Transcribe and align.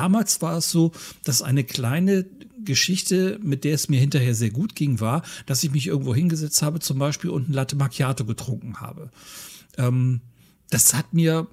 damals 0.00 0.40
war 0.40 0.56
es 0.56 0.70
so, 0.70 0.92
dass 1.24 1.42
eine 1.42 1.62
kleine 1.62 2.24
Geschichte, 2.64 3.38
mit 3.42 3.64
der 3.64 3.74
es 3.74 3.90
mir 3.90 4.00
hinterher 4.00 4.34
sehr 4.34 4.50
gut 4.50 4.74
ging, 4.74 4.98
war, 5.00 5.22
dass 5.44 5.62
ich 5.62 5.72
mich 5.72 5.86
irgendwo 5.86 6.14
hingesetzt 6.14 6.62
habe, 6.62 6.80
zum 6.80 6.98
Beispiel 6.98 7.30
und 7.30 7.48
ein 7.48 7.52
Latte 7.52 7.76
Macchiato 7.76 8.24
getrunken 8.24 8.80
habe. 8.80 9.10
Ähm, 9.76 10.20
das 10.70 10.94
hat 10.94 11.12
mir 11.12 11.46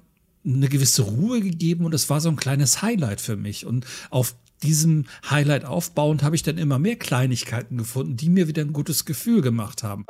eine 0.46 0.68
gewisse 0.68 1.02
Ruhe 1.02 1.42
gegeben 1.42 1.84
und 1.84 1.94
es 1.94 2.08
war 2.08 2.20
so 2.22 2.30
ein 2.30 2.36
kleines 2.36 2.80
Highlight 2.80 3.20
für 3.20 3.36
mich. 3.36 3.66
Und 3.66 3.86
auf 4.08 4.34
diesem 4.62 5.04
Highlight 5.28 5.66
aufbauend 5.66 6.22
habe 6.22 6.34
ich 6.34 6.42
dann 6.42 6.56
immer 6.56 6.78
mehr 6.78 6.96
Kleinigkeiten 6.96 7.76
gefunden, 7.76 8.16
die 8.16 8.30
mir 8.30 8.48
wieder 8.48 8.62
ein 8.62 8.72
gutes 8.72 9.04
Gefühl 9.04 9.42
gemacht 9.42 9.82
haben. 9.82 10.06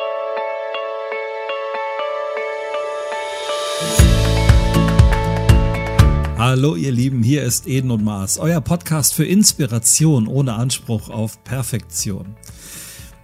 Hallo 6.38 6.76
ihr 6.76 6.92
Lieben, 6.92 7.24
hier 7.24 7.42
ist 7.42 7.66
Eden 7.66 7.90
und 7.90 8.04
Mars, 8.04 8.38
euer 8.38 8.60
Podcast 8.60 9.12
für 9.12 9.24
Inspiration 9.24 10.28
ohne 10.28 10.52
Anspruch 10.52 11.10
auf 11.10 11.42
Perfektion. 11.42 12.36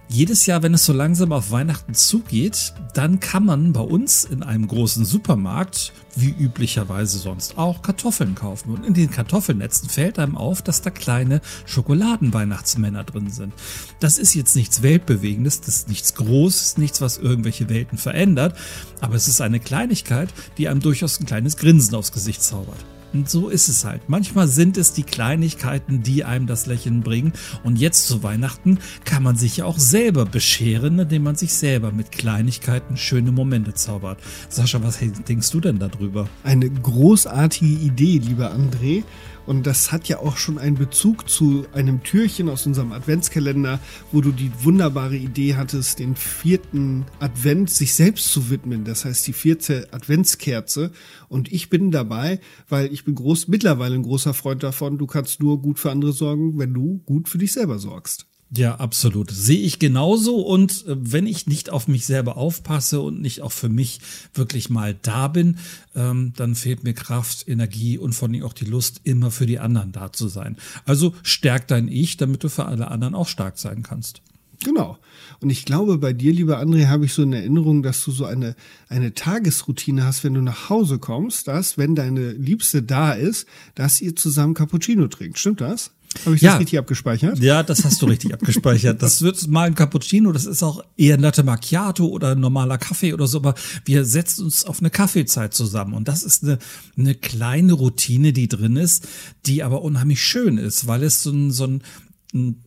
Jedes 0.09 0.45
Jahr, 0.45 0.63
wenn 0.63 0.73
es 0.73 0.85
so 0.85 0.91
langsam 0.91 1.31
auf 1.31 1.49
Weihnachten 1.49 1.93
zugeht, 1.93 2.73
dann 2.93 3.21
kann 3.21 3.45
man 3.45 3.71
bei 3.71 3.79
uns 3.79 4.25
in 4.25 4.43
einem 4.43 4.67
großen 4.67 5.05
Supermarkt, 5.05 5.93
wie 6.17 6.29
üblicherweise 6.29 7.17
sonst 7.17 7.57
auch, 7.57 7.81
Kartoffeln 7.81 8.35
kaufen. 8.35 8.71
Und 8.71 8.85
in 8.85 8.93
den 8.93 9.09
Kartoffelnetzen 9.09 9.87
fällt 9.87 10.19
einem 10.19 10.35
auf, 10.35 10.61
dass 10.61 10.81
da 10.81 10.89
kleine 10.89 11.39
Schokoladenweihnachtsmänner 11.67 13.05
drin 13.05 13.29
sind. 13.29 13.53
Das 14.01 14.17
ist 14.17 14.33
jetzt 14.33 14.57
nichts 14.57 14.81
Weltbewegendes, 14.81 15.61
das 15.61 15.75
ist 15.77 15.87
nichts 15.87 16.15
Großes, 16.15 16.77
nichts, 16.79 16.99
was 16.99 17.17
irgendwelche 17.17 17.69
Welten 17.69 17.97
verändert, 17.97 18.57
aber 18.99 19.15
es 19.15 19.29
ist 19.29 19.39
eine 19.39 19.61
Kleinigkeit, 19.61 20.33
die 20.57 20.67
einem 20.67 20.81
durchaus 20.81 21.17
ein 21.21 21.25
kleines 21.25 21.55
Grinsen 21.55 21.95
aufs 21.95 22.11
Gesicht 22.11 22.43
zaubert. 22.43 22.83
Und 23.15 23.29
so 23.29 23.47
ist 23.47 23.69
es 23.69 23.85
halt. 23.85 24.09
Manchmal 24.09 24.49
sind 24.49 24.75
es 24.75 24.91
die 24.91 25.03
Kleinigkeiten, 25.03 26.03
die 26.03 26.25
einem 26.25 26.47
das 26.47 26.65
Lächeln 26.65 26.99
bringen. 26.99 27.31
Und 27.63 27.79
jetzt 27.79 28.07
zu 28.07 28.23
Weihnachten 28.23 28.79
kann 29.05 29.23
man 29.23 29.37
sich 29.37 29.55
ja 29.55 29.65
auch 29.65 29.79
selber 29.79 30.25
bescheren, 30.25 30.99
indem 30.99 31.23
man 31.23 31.35
sich 31.35 31.53
selber 31.53 31.93
mit 31.93 32.11
Kleinigkeiten 32.11 32.97
schöne 32.97 33.31
Momente 33.31 33.73
zaubert. 33.73 34.19
Sascha, 34.49 34.83
was 34.83 34.99
denkst 34.99 35.49
du 35.49 35.61
denn 35.61 35.79
darüber? 35.79 36.27
Eine 36.43 36.69
großartige 36.69 37.85
Idee, 37.85 38.17
lieber 38.17 38.53
André. 38.53 39.03
Und 39.45 39.67
das 39.67 39.91
hat 39.91 40.07
ja 40.07 40.19
auch 40.19 40.37
schon 40.37 40.57
einen 40.57 40.75
Bezug 40.75 41.29
zu 41.29 41.65
einem 41.73 42.03
Türchen 42.03 42.49
aus 42.49 42.65
unserem 42.65 42.91
Adventskalender, 42.91 43.79
wo 44.11 44.21
du 44.21 44.31
die 44.31 44.51
wunderbare 44.63 45.15
Idee 45.15 45.55
hattest, 45.55 45.99
den 45.99 46.15
vierten 46.15 47.05
Advent 47.19 47.69
sich 47.69 47.93
selbst 47.93 48.31
zu 48.31 48.49
widmen. 48.49 48.83
Das 48.83 49.05
heißt, 49.05 49.25
die 49.27 49.33
vierte 49.33 49.87
Adventskerze. 49.91 50.91
Und 51.29 51.51
ich 51.51 51.69
bin 51.69 51.91
dabei, 51.91 52.39
weil 52.69 52.91
ich 52.91 53.05
bin 53.05 53.15
groß, 53.15 53.47
mittlerweile 53.47 53.95
ein 53.95 54.03
großer 54.03 54.33
Freund 54.33 54.63
davon. 54.63 54.97
Du 54.97 55.07
kannst 55.07 55.39
nur 55.41 55.61
gut 55.61 55.79
für 55.79 55.91
andere 55.91 56.13
sorgen, 56.13 56.57
wenn 56.57 56.73
du 56.73 57.01
gut 57.05 57.29
für 57.29 57.37
dich 57.37 57.53
selber 57.53 57.79
sorgst. 57.79 58.27
Ja, 58.55 58.75
absolut. 58.75 59.31
Sehe 59.31 59.59
ich 59.59 59.79
genauso. 59.79 60.37
Und 60.37 60.85
äh, 60.87 60.95
wenn 60.97 61.27
ich 61.27 61.47
nicht 61.47 61.69
auf 61.69 61.87
mich 61.87 62.05
selber 62.05 62.37
aufpasse 62.37 63.01
und 63.01 63.21
nicht 63.21 63.41
auch 63.41 63.51
für 63.51 63.69
mich 63.69 63.99
wirklich 64.33 64.69
mal 64.69 64.95
da 65.01 65.27
bin, 65.27 65.57
ähm, 65.95 66.33
dann 66.35 66.55
fehlt 66.55 66.83
mir 66.83 66.93
Kraft, 66.93 67.47
Energie 67.47 67.97
und 67.97 68.13
vor 68.13 68.29
allem 68.29 68.43
auch 68.43 68.53
die 68.53 68.65
Lust, 68.65 69.01
immer 69.03 69.31
für 69.31 69.45
die 69.45 69.59
anderen 69.59 69.91
da 69.91 70.13
zu 70.13 70.27
sein. 70.27 70.57
Also 70.85 71.13
stärk 71.23 71.67
dein 71.67 71.87
Ich, 71.87 72.17
damit 72.17 72.43
du 72.43 72.49
für 72.49 72.65
alle 72.65 72.89
anderen 72.89 73.15
auch 73.15 73.27
stark 73.27 73.57
sein 73.57 73.83
kannst. 73.83 74.21
Genau. 74.63 74.97
Und 75.41 75.49
ich 75.49 75.65
glaube, 75.65 75.97
bei 75.97 76.13
dir, 76.13 76.31
lieber 76.31 76.59
André, 76.59 76.87
habe 76.87 77.05
ich 77.05 77.13
so 77.13 77.23
eine 77.23 77.37
Erinnerung, 77.37 77.83
dass 77.83 78.03
du 78.03 78.11
so 78.11 78.25
eine, 78.25 78.55
eine 78.87 79.13
Tagesroutine 79.13 80.05
hast, 80.05 80.23
wenn 80.23 80.33
du 80.33 80.41
nach 80.41 80.69
Hause 80.69 80.97
kommst, 80.97 81.47
dass, 81.47 81.77
wenn 81.77 81.93
deine 81.93 82.31
Liebste 82.31 82.81
da 82.81 83.11
ist, 83.11 83.47
dass 83.75 84.01
ihr 84.01 84.15
zusammen 84.15 84.53
Cappuccino 84.53 85.07
trinkt. 85.07 85.37
Stimmt 85.37 85.61
das? 85.61 85.91
Habe 86.25 86.35
ich 86.35 86.41
das 86.41 86.59
richtig 86.59 86.79
abgespeichert? 86.79 87.39
Ja, 87.39 87.63
das 87.63 87.83
hast 87.83 88.01
du 88.01 88.05
richtig 88.05 88.33
abgespeichert. 88.33 89.01
Das 89.01 89.21
wird 89.21 89.47
mal 89.47 89.67
ein 89.67 89.75
Cappuccino, 89.75 90.31
das 90.31 90.45
ist 90.45 90.63
auch 90.63 90.83
eher 90.95 91.15
ein 91.15 91.21
Latte 91.21 91.43
Macchiato 91.43 92.05
oder 92.07 92.31
ein 92.31 92.39
normaler 92.39 92.77
Kaffee 92.77 93.13
oder 93.13 93.27
so, 93.27 93.39
aber 93.39 93.55
wir 93.83 94.05
setzen 94.05 94.45
uns 94.45 94.65
auf 94.65 94.79
eine 94.79 94.89
Kaffeezeit 94.89 95.53
zusammen. 95.53 95.93
Und 95.93 96.07
das 96.07 96.23
ist 96.23 96.43
eine, 96.43 96.59
eine 96.97 97.15
kleine 97.15 97.73
Routine, 97.73 98.33
die 98.33 98.47
drin 98.47 98.75
ist, 98.77 99.07
die 99.45 99.63
aber 99.63 99.81
unheimlich 99.81 100.23
schön 100.23 100.57
ist, 100.57 100.87
weil 100.87 101.03
es 101.03 101.23
so 101.23 101.31
ein, 101.31 101.51
so 101.51 101.65
ein 101.65 101.83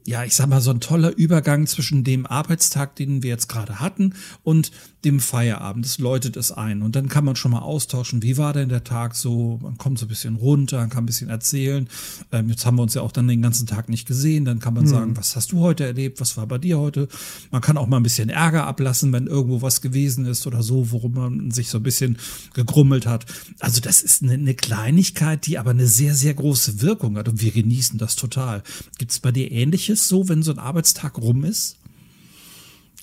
ja, 0.06 0.25
ich 0.25 0.34
sag 0.34 0.48
mal, 0.48 0.62
so 0.62 0.70
ein 0.70 0.80
toller 0.80 1.15
Übergang 1.15 1.66
zwischen 1.66 2.03
dem 2.03 2.25
Arbeitstag, 2.25 2.97
den 2.97 3.22
wir 3.22 3.28
jetzt 3.28 3.48
gerade 3.48 3.80
hatten, 3.80 4.15
und 4.42 4.70
dem 5.04 5.20
Feierabend. 5.20 5.84
Das 5.84 5.98
läutet 5.98 6.36
es 6.36 6.50
ein. 6.50 6.82
Und 6.82 6.97
dann 6.97 7.09
kann 7.09 7.25
man 7.25 7.36
schon 7.36 7.53
mal 7.53 7.60
austauschen, 7.60 8.22
wie 8.22 8.36
war 8.36 8.53
denn 8.53 8.69
der 8.69 8.82
Tag 8.82 9.14
so? 9.14 9.59
Man 9.62 9.78
kommt 9.78 9.98
so 9.98 10.06
ein 10.06 10.09
bisschen 10.09 10.36
runter, 10.36 10.86
kann 10.88 11.04
ein 11.04 11.06
bisschen 11.06 11.28
erzählen. 11.28 11.88
Ähm, 12.32 12.48
jetzt 12.48 12.66
haben 12.66 12.76
wir 12.76 12.82
uns 12.82 12.94
ja 12.94 13.03
auch 13.03 13.12
dann 13.12 13.28
den 13.28 13.41
ganzen 13.41 13.66
Tag 13.66 13.88
nicht 13.88 14.09
gesehen. 14.09 14.44
Dann 14.44 14.59
kann 14.59 14.75
man 14.75 14.84
hm. 14.84 14.91
sagen, 14.91 15.16
was 15.16 15.36
hast 15.36 15.53
du 15.53 15.60
heute 15.60 15.84
erlebt? 15.84 16.20
Was 16.20 16.36
war 16.36 16.47
bei 16.47 16.59
dir 16.59 16.78
heute? 16.78 17.06
Man 17.53 17.60
kann 17.60 17.76
auch 17.76 17.86
mal 17.86 17.98
ein 17.98 18.03
bisschen 18.03 18.28
Ärger 18.28 18.66
ablassen, 18.66 19.12
wenn 19.12 19.28
irgendwo 19.28 19.62
was 19.62 19.81
gewesen 19.81 20.26
ist 20.26 20.47
oder 20.48 20.64
so, 20.64 20.91
worum 20.91 21.12
man 21.15 21.50
sich 21.53 21.69
so 21.69 21.78
ein 21.78 21.84
bisschen 21.84 22.19
gegrummelt 22.54 23.06
hat. 23.06 23.26
Also 23.60 23.80
das 23.80 24.03
ist 24.03 24.22
eine, 24.22 24.32
eine 24.32 24.54
Kleinigkeit, 24.54 25.47
die 25.47 25.59
aber 25.59 25.70
eine 25.70 25.86
sehr, 25.86 26.15
sehr 26.15 26.34
große 26.34 26.82
Wirkung 26.82 27.16
hat. 27.16 27.28
Und 27.28 27.41
wir 27.41 27.53
genießen 27.53 27.98
das 27.98 28.16
total. 28.16 28.65
Gibt 28.98 29.12
es 29.12 29.20
bei 29.20 29.30
dir 29.30 29.53
ähnliches 29.53 30.09
so, 30.09 30.28
wenn 30.28 30.42
so 30.42 30.50
ein 30.50 30.59
Arbeitstag 30.59 31.19
rum 31.19 31.44
ist? 31.44 31.76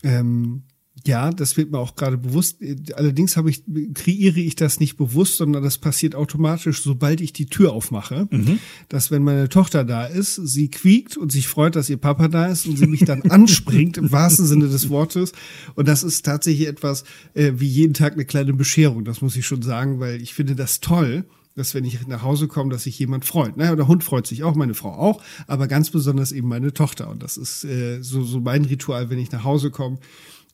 Ähm, 0.04 0.64
ja, 1.08 1.30
das 1.32 1.56
wird 1.58 1.72
mir 1.72 1.78
auch 1.78 1.96
gerade 1.96 2.18
bewusst. 2.18 2.58
Allerdings 2.96 3.38
habe 3.38 3.50
ich, 3.50 3.64
kreiere 3.94 4.40
ich 4.40 4.56
das 4.56 4.80
nicht 4.80 4.98
bewusst, 4.98 5.38
sondern 5.38 5.64
das 5.64 5.78
passiert 5.78 6.16
automatisch, 6.16 6.82
sobald 6.82 7.22
ich 7.22 7.34
die 7.34 7.46
Tür 7.46 7.74
aufmache. 7.74 8.28
Mhm. 8.32 8.60
Dass 8.90 9.12
wenn 9.12 9.24
meine 9.24 9.50
Tochter 9.50 9.84
da 9.84 10.06
ist, 10.06 10.36
sie 10.36 10.70
quiekt 10.70 11.16
und 11.18 11.32
sich 11.32 11.48
freut, 11.48 11.76
dass 11.76 11.90
ihr 11.90 11.98
Papa 11.98 12.28
da 12.28 12.48
ist 12.48 12.66
und 12.66 12.78
sie 12.78 12.88
mich 12.88 13.06
dann 13.06 13.22
anspringt, 13.30 13.98
im 13.98 14.12
wahrsten 14.12 14.46
Sinne 14.46 14.68
des 14.68 14.90
Wortes. 14.90 15.32
Und 15.76 15.88
das 15.88 16.04
ist 16.04 16.26
tatsächlich 16.26 16.68
etwas 16.68 17.04
äh, 17.34 17.54
wie 17.56 17.68
jeden 17.68 17.94
Tag 17.94 18.14
eine 18.14 18.26
kleine 18.26 18.54
Bescherung. 18.54 19.06
Das 19.06 19.22
muss 19.22 19.36
ich 19.36 19.46
schon 19.46 19.62
sagen, 19.62 20.00
weil 20.00 20.22
ich 20.22 20.34
finde 20.34 20.56
das 20.56 20.80
toll 20.80 21.26
dass 21.56 21.74
wenn 21.74 21.86
ich 21.86 22.06
nach 22.08 22.22
Hause 22.22 22.48
komme, 22.48 22.70
dass 22.70 22.84
sich 22.84 23.00
jemand 23.00 23.26
freut. 23.26 23.58
Naja, 23.58 23.76
der 23.76 23.88
Hund 23.88 24.04
freut 24.04 24.28
sich 24.28 24.44
auch, 24.44 24.56
meine 24.56 24.74
Frau 24.74 24.92
auch, 24.92 25.24
aber 25.48 25.68
ganz 25.68 25.90
besonders 25.90 26.32
eben 26.32 26.50
meine 26.50 26.74
Tochter. 26.74 27.10
Und 27.10 27.24
das 27.24 27.38
ist 27.38 27.64
äh, 27.64 28.02
so, 28.02 28.24
so 28.24 28.42
mein 28.42 28.66
Ritual, 28.66 29.10
wenn 29.10 29.20
ich 29.20 29.32
nach 29.32 29.44
Hause 29.44 29.72
komme. 29.72 29.98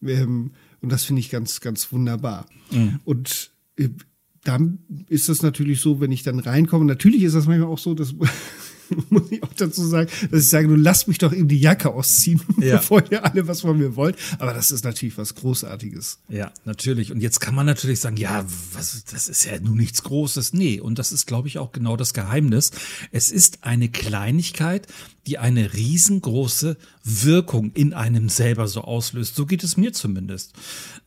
Ähm, 0.05 0.51
und 0.81 0.91
das 0.91 1.03
finde 1.03 1.19
ich 1.19 1.29
ganz, 1.29 1.61
ganz 1.61 1.91
wunderbar. 1.91 2.45
Mhm. 2.71 2.99
Und 3.05 3.51
äh, 3.77 3.89
dann 4.43 4.79
ist 5.07 5.29
das 5.29 5.43
natürlich 5.43 5.79
so, 5.79 5.99
wenn 5.99 6.11
ich 6.11 6.23
dann 6.23 6.39
reinkomme, 6.39 6.85
natürlich 6.85 7.23
ist 7.23 7.35
das 7.35 7.45
manchmal 7.45 7.69
auch 7.69 7.77
so, 7.77 7.93
dass 7.93 8.15
muss 9.09 9.31
ich 9.31 9.43
auch 9.43 9.53
dazu 9.53 9.85
sagen, 9.85 10.09
dass 10.31 10.43
ich 10.43 10.49
sage, 10.49 10.67
du 10.67 10.75
lass 10.75 11.07
mich 11.07 11.17
doch 11.17 11.33
eben 11.33 11.47
die 11.47 11.59
Jacke 11.59 11.91
ausziehen, 11.91 12.41
ja. 12.57 12.77
bevor 12.77 13.03
ihr 13.11 13.23
alle 13.23 13.47
was 13.47 13.61
von 13.61 13.77
mir 13.77 13.95
wollt. 13.95 14.15
Aber 14.39 14.53
das 14.53 14.71
ist 14.71 14.83
natürlich 14.83 15.17
was 15.17 15.35
Großartiges. 15.35 16.19
Ja, 16.29 16.51
natürlich. 16.65 17.11
Und 17.11 17.21
jetzt 17.21 17.39
kann 17.39 17.55
man 17.55 17.65
natürlich 17.65 17.99
sagen, 17.99 18.17
ja, 18.17 18.45
was, 18.73 19.03
das 19.05 19.29
ist 19.29 19.45
ja 19.45 19.59
nun 19.59 19.77
nichts 19.77 20.03
Großes. 20.03 20.53
Nee, 20.53 20.79
und 20.79 20.99
das 20.99 21.11
ist, 21.11 21.25
glaube 21.25 21.47
ich, 21.47 21.57
auch 21.57 21.71
genau 21.71 21.97
das 21.97 22.13
Geheimnis. 22.13 22.71
Es 23.11 23.31
ist 23.31 23.63
eine 23.63 23.89
Kleinigkeit, 23.89 24.87
die 25.27 25.37
eine 25.37 25.73
riesengroße 25.73 26.77
Wirkung 27.03 27.71
in 27.73 27.93
einem 27.93 28.29
selber 28.29 28.67
so 28.67 28.81
auslöst. 28.81 29.35
So 29.35 29.45
geht 29.45 29.63
es 29.63 29.77
mir 29.77 29.93
zumindest. 29.93 30.53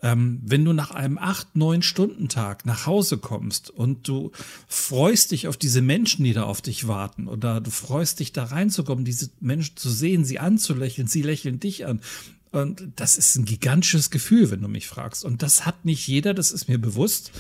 Ähm, 0.03 0.41
wenn 0.44 0.65
du 0.65 0.72
nach 0.72 0.91
einem 0.91 1.19
acht, 1.19 1.55
neun 1.55 1.82
Stunden 1.82 2.28
Tag 2.28 2.66
nach 2.66 2.87
Hause 2.87 3.19
kommst 3.19 3.71
und 3.71 4.09
du 4.09 4.33
freust 4.66 5.31
dich 5.31 5.47
auf 5.47 5.56
diese 5.56 5.83
Menschen, 5.83 6.25
die 6.25 6.33
da 6.33 6.44
auf 6.44 6.62
dich 6.62 6.88
warten 6.88 7.28
oder 7.28 7.60
du 7.60 7.71
freust 7.71 8.21
dich 8.21 8.33
da 8.33 8.44
reinzukommen, 8.44 9.04
diese 9.04 9.31
Menschen 9.41 9.77
zu 9.77 9.91
sehen, 9.91 10.25
sie 10.25 10.38
anzulächeln, 10.38 11.06
sie 11.06 11.22
lächeln 11.22 11.60
dich 11.60 11.87
an. 11.87 12.00
Und 12.50 12.87
das 12.97 13.16
ist 13.19 13.34
ein 13.37 13.44
gigantisches 13.44 14.10
Gefühl, 14.10 14.50
wenn 14.50 14.62
du 14.62 14.69
mich 14.69 14.87
fragst. 14.87 15.25
Und 15.25 15.43
das 15.43 15.66
hat 15.66 15.84
nicht 15.84 16.06
jeder, 16.06 16.34
das 16.34 16.53
ist 16.53 16.69
mir 16.69 16.78
bewusst. 16.78 17.33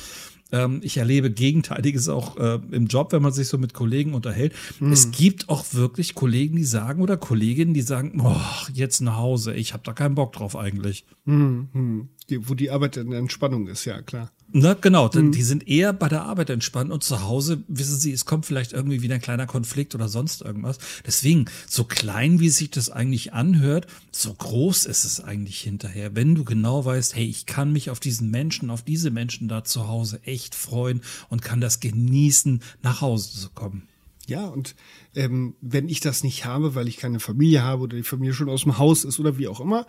Ähm, 0.54 0.80
ich 0.84 0.98
erlebe 0.98 1.32
Gegenteiliges 1.32 2.08
auch 2.08 2.36
äh, 2.36 2.60
im 2.70 2.86
Job, 2.86 3.10
wenn 3.10 3.22
man 3.22 3.32
sich 3.32 3.48
so 3.48 3.58
mit 3.58 3.74
Kollegen 3.74 4.14
unterhält. 4.14 4.54
Mhm. 4.78 4.92
Es 4.92 5.10
gibt 5.10 5.48
auch 5.48 5.64
wirklich 5.72 6.14
Kollegen, 6.14 6.56
die 6.56 6.64
sagen 6.64 7.02
oder 7.02 7.16
Kolleginnen, 7.16 7.74
die 7.74 7.82
sagen, 7.82 8.20
oh, 8.24 8.36
jetzt 8.72 9.00
nach 9.00 9.16
Hause, 9.16 9.52
ich 9.54 9.72
habe 9.72 9.82
da 9.84 9.92
keinen 9.92 10.14
Bock 10.14 10.32
drauf 10.32 10.56
eigentlich. 10.56 11.06
Mhm. 11.24 12.08
Die, 12.30 12.48
wo 12.48 12.54
die 12.54 12.70
Arbeit 12.70 12.96
in 12.96 13.12
Entspannung 13.12 13.66
ist, 13.66 13.84
ja 13.84 14.00
klar. 14.00 14.30
Na, 14.56 14.74
genau, 14.74 15.10
mhm. 15.12 15.32
die 15.32 15.42
sind 15.42 15.66
eher 15.66 15.92
bei 15.92 16.08
der 16.08 16.22
Arbeit 16.22 16.48
entspannt 16.48 16.92
und 16.92 17.02
zu 17.02 17.22
Hause 17.24 17.64
wissen 17.66 17.98
sie, 17.98 18.12
es 18.12 18.24
kommt 18.24 18.46
vielleicht 18.46 18.72
irgendwie 18.72 19.02
wieder 19.02 19.16
ein 19.16 19.20
kleiner 19.20 19.48
Konflikt 19.48 19.96
oder 19.96 20.08
sonst 20.08 20.42
irgendwas. 20.42 20.78
Deswegen, 21.04 21.46
so 21.66 21.82
klein 21.82 22.38
wie 22.38 22.50
sich 22.50 22.70
das 22.70 22.88
eigentlich 22.88 23.32
anhört, 23.32 23.88
so 24.12 24.32
groß 24.32 24.86
ist 24.86 25.04
es 25.04 25.18
eigentlich 25.18 25.60
hinterher. 25.60 26.14
Wenn 26.14 26.36
du 26.36 26.44
genau 26.44 26.84
weißt, 26.84 27.16
hey, 27.16 27.26
ich 27.26 27.46
kann 27.46 27.72
mich 27.72 27.90
auf 27.90 27.98
diesen 27.98 28.30
Menschen, 28.30 28.70
auf 28.70 28.82
diese 28.82 29.10
Menschen 29.10 29.48
da 29.48 29.64
zu 29.64 29.88
Hause 29.88 30.20
echt 30.22 30.54
freuen 30.54 31.00
und 31.28 31.42
kann 31.42 31.60
das 31.60 31.80
genießen, 31.80 32.62
nach 32.80 33.00
Hause 33.00 33.32
zu 33.32 33.50
kommen. 33.50 33.88
Ja, 34.26 34.46
und 34.46 34.74
ähm, 35.14 35.54
wenn 35.60 35.88
ich 35.88 36.00
das 36.00 36.22
nicht 36.22 36.44
habe, 36.44 36.74
weil 36.74 36.88
ich 36.88 36.96
keine 36.96 37.20
Familie 37.20 37.62
habe 37.62 37.82
oder 37.82 37.96
die 37.96 38.04
Familie 38.04 38.34
schon 38.34 38.48
aus 38.48 38.62
dem 38.62 38.78
Haus 38.78 39.04
ist 39.04 39.18
oder 39.18 39.36
wie 39.36 39.48
auch 39.48 39.60
immer, 39.60 39.84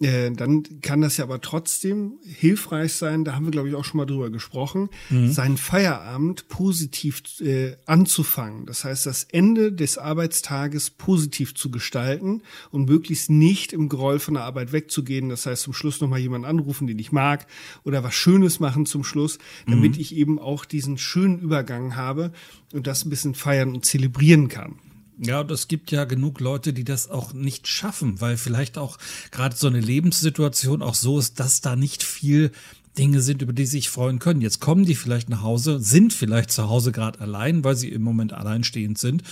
äh, 0.00 0.30
dann 0.30 0.80
kann 0.80 1.02
das 1.02 1.18
ja 1.18 1.24
aber 1.24 1.42
trotzdem 1.42 2.14
hilfreich 2.24 2.94
sein, 2.94 3.24
da 3.24 3.34
haben 3.34 3.44
wir, 3.44 3.50
glaube 3.50 3.68
ich, 3.68 3.74
auch 3.74 3.84
schon 3.84 3.98
mal 3.98 4.06
drüber 4.06 4.30
gesprochen, 4.30 4.88
mhm. 5.10 5.30
seinen 5.30 5.58
Feierabend 5.58 6.48
positiv 6.48 7.22
äh, 7.40 7.76
anzufangen. 7.84 8.64
Das 8.64 8.84
heißt, 8.84 9.04
das 9.04 9.24
Ende 9.24 9.72
des 9.72 9.98
Arbeitstages 9.98 10.90
positiv 10.90 11.54
zu 11.54 11.70
gestalten 11.70 12.42
und 12.70 12.88
möglichst 12.88 13.28
nicht 13.28 13.74
im 13.74 13.90
Groll 13.90 14.20
von 14.20 14.34
der 14.34 14.44
Arbeit 14.44 14.72
wegzugehen. 14.72 15.28
Das 15.28 15.44
heißt, 15.44 15.62
zum 15.62 15.74
Schluss 15.74 16.00
nochmal 16.00 16.20
jemanden 16.20 16.46
anrufen, 16.46 16.86
den 16.86 16.98
ich 16.98 17.12
mag 17.12 17.46
oder 17.84 18.02
was 18.02 18.14
Schönes 18.14 18.58
machen 18.58 18.86
zum 18.86 19.04
Schluss, 19.04 19.38
damit 19.66 19.94
mhm. 19.94 20.00
ich 20.00 20.16
eben 20.16 20.38
auch 20.38 20.64
diesen 20.64 20.96
schönen 20.96 21.38
Übergang 21.40 21.94
habe 21.94 22.32
und 22.72 22.86
das 22.86 23.04
ein 23.04 23.10
bisschen 23.10 23.34
feiern 23.34 23.74
und 23.74 23.84
zelebrieren 23.84 24.48
kann. 24.48 24.76
Ja, 25.22 25.40
und 25.40 25.50
es 25.50 25.68
gibt 25.68 25.90
ja 25.90 26.04
genug 26.04 26.40
Leute, 26.40 26.72
die 26.72 26.84
das 26.84 27.10
auch 27.10 27.34
nicht 27.34 27.68
schaffen, 27.68 28.22
weil 28.22 28.38
vielleicht 28.38 28.78
auch 28.78 28.96
gerade 29.30 29.54
so 29.54 29.66
eine 29.66 29.80
Lebenssituation 29.80 30.80
auch 30.80 30.94
so 30.94 31.18
ist, 31.18 31.38
dass 31.38 31.60
da 31.60 31.76
nicht 31.76 32.02
viel 32.02 32.52
Dinge 32.98 33.20
sind, 33.20 33.40
über 33.40 33.52
die 33.52 33.66
sie 33.66 33.78
sich 33.78 33.88
freuen 33.88 34.18
können. 34.18 34.40
Jetzt 34.40 34.60
kommen 34.60 34.84
die 34.84 34.94
vielleicht 34.94 35.28
nach 35.28 35.42
Hause, 35.42 35.78
sind 35.78 36.12
vielleicht 36.12 36.50
zu 36.50 36.68
Hause 36.68 36.90
gerade 36.90 37.20
allein, 37.20 37.62
weil 37.62 37.76
sie 37.76 37.88
im 37.88 38.02
Moment 38.02 38.32
alleinstehend 38.32 38.98
sind. 38.98 39.22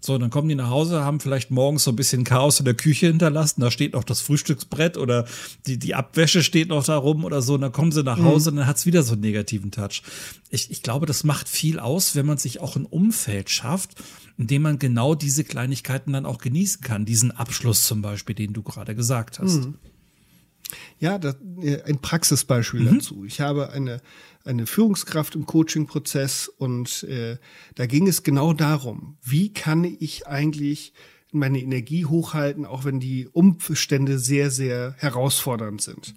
So, 0.00 0.16
dann 0.18 0.30
kommen 0.30 0.48
die 0.48 0.54
nach 0.54 0.70
Hause, 0.70 1.04
haben 1.04 1.18
vielleicht 1.18 1.50
morgens 1.50 1.84
so 1.84 1.90
ein 1.90 1.96
bisschen 1.96 2.22
Chaos 2.22 2.60
in 2.60 2.64
der 2.64 2.74
Küche 2.74 3.08
hinterlassen. 3.08 3.60
Da 3.60 3.70
steht 3.70 3.94
noch 3.94 4.04
das 4.04 4.20
Frühstücksbrett 4.20 4.96
oder 4.96 5.26
die, 5.66 5.78
die 5.78 5.94
Abwäsche 5.94 6.44
steht 6.44 6.68
noch 6.68 6.84
da 6.84 6.96
rum 6.96 7.24
oder 7.24 7.42
so. 7.42 7.54
Und 7.54 7.62
dann 7.62 7.72
kommen 7.72 7.90
sie 7.90 8.04
nach 8.04 8.22
Hause 8.22 8.50
mhm. 8.50 8.58
und 8.58 8.60
dann 8.60 8.66
hat's 8.68 8.86
wieder 8.86 9.02
so 9.02 9.14
einen 9.14 9.22
negativen 9.22 9.72
Touch. 9.72 10.02
Ich, 10.50 10.70
ich 10.70 10.82
glaube, 10.82 11.06
das 11.06 11.24
macht 11.24 11.48
viel 11.48 11.80
aus, 11.80 12.14
wenn 12.14 12.26
man 12.26 12.38
sich 12.38 12.60
auch 12.60 12.76
ein 12.76 12.86
Umfeld 12.86 13.50
schafft, 13.50 13.96
in 14.38 14.46
dem 14.46 14.62
man 14.62 14.78
genau 14.78 15.14
diese 15.14 15.44
Kleinigkeiten 15.44 16.12
dann 16.12 16.24
auch 16.24 16.38
genießen 16.38 16.80
kann. 16.80 17.04
Diesen 17.04 17.32
Abschluss 17.32 17.86
zum 17.86 18.02
Beispiel, 18.02 18.36
den 18.36 18.52
du 18.52 18.62
gerade 18.62 18.94
gesagt 18.94 19.40
hast. 19.40 19.66
Mhm. 19.66 19.74
Ja, 21.00 21.18
das, 21.18 21.36
äh, 21.60 21.82
ein 21.82 21.98
Praxisbeispiel 22.00 22.82
mhm. 22.82 22.98
dazu. 22.98 23.24
Ich 23.24 23.40
habe 23.40 23.70
eine, 23.70 24.00
eine 24.44 24.66
Führungskraft 24.66 25.34
im 25.34 25.44
Coaching-Prozess 25.44 26.48
und 26.48 27.02
äh, 27.04 27.38
da 27.74 27.86
ging 27.86 28.06
es 28.06 28.22
genau 28.22 28.52
darum, 28.52 29.16
wie 29.22 29.52
kann 29.52 29.84
ich 29.84 30.26
eigentlich 30.26 30.92
meine 31.32 31.60
Energie 31.60 32.06
hochhalten, 32.06 32.64
auch 32.64 32.84
wenn 32.84 33.00
die 33.00 33.28
Umstände 33.28 34.18
sehr, 34.18 34.50
sehr 34.50 34.94
herausfordernd 34.98 35.82
sind. 35.82 36.14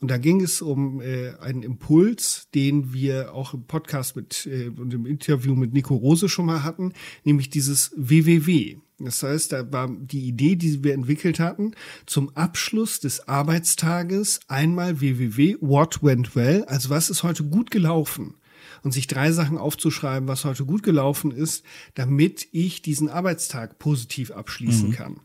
Und 0.00 0.10
da 0.10 0.18
ging 0.18 0.42
es 0.42 0.62
um 0.62 1.00
äh, 1.00 1.32
einen 1.40 1.62
Impuls, 1.62 2.48
den 2.54 2.92
wir 2.92 3.34
auch 3.34 3.54
im 3.54 3.64
Podcast 3.64 4.16
mit 4.16 4.46
äh, 4.46 4.68
und 4.68 4.92
im 4.92 5.06
Interview 5.06 5.54
mit 5.54 5.72
Nico 5.72 5.94
Rose 5.94 6.28
schon 6.28 6.46
mal 6.46 6.62
hatten, 6.62 6.92
nämlich 7.24 7.50
dieses 7.50 7.92
WWW. 7.96 8.76
Das 8.98 9.22
heißt, 9.22 9.52
da 9.52 9.70
war 9.72 9.88
die 9.88 10.28
Idee, 10.28 10.56
die 10.56 10.84
wir 10.84 10.94
entwickelt 10.94 11.40
hatten, 11.40 11.72
zum 12.06 12.34
Abschluss 12.36 13.00
des 13.00 13.26
Arbeitstages 13.28 14.40
einmal 14.46 15.00
WWW, 15.00 15.56
what 15.60 16.02
went 16.02 16.36
well, 16.36 16.64
also 16.64 16.90
was 16.90 17.10
ist 17.10 17.22
heute 17.22 17.44
gut 17.44 17.70
gelaufen? 17.70 18.34
Und 18.82 18.92
sich 18.92 19.06
drei 19.06 19.32
Sachen 19.32 19.56
aufzuschreiben, 19.56 20.28
was 20.28 20.44
heute 20.44 20.64
gut 20.64 20.82
gelaufen 20.82 21.30
ist, 21.30 21.64
damit 21.94 22.48
ich 22.52 22.82
diesen 22.82 23.08
Arbeitstag 23.08 23.78
positiv 23.78 24.30
abschließen 24.30 24.90
mhm. 24.90 24.92
kann. 24.92 25.20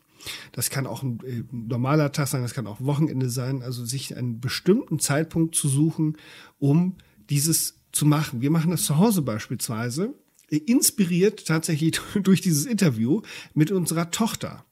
Das 0.52 0.70
kann 0.70 0.88
auch 0.88 1.04
ein, 1.04 1.20
äh, 1.26 1.44
normaler 1.52 2.12
Tag 2.12 2.28
sein, 2.28 2.42
das 2.42 2.54
kann 2.54 2.68
auch 2.68 2.82
Wochenende 2.82 3.30
sein. 3.30 3.62
Also 3.62 3.86
sich 3.86 4.16
einen 4.18 4.40
bestimmten 4.40 5.00
Zeitpunkt 5.00 5.56
zu 5.56 5.68
suchen, 5.68 6.18
um 6.60 6.96
dieses 7.30 7.76
zu 7.92 8.06
machen. 8.06 8.42
Wir 8.42 8.52
machen 8.52 8.72
das 8.72 8.84
zu 8.84 8.98
Hause 8.98 9.22
beispielsweise, 9.22 10.14
äh, 10.50 10.58
inspiriert 10.58 11.46
tatsächlich 11.46 12.00
durch 12.22 12.42
dieses 12.42 12.66
Interview 12.66 13.22
mit 13.54 13.72
unserer 13.72 14.12
Tochter. 14.12 14.66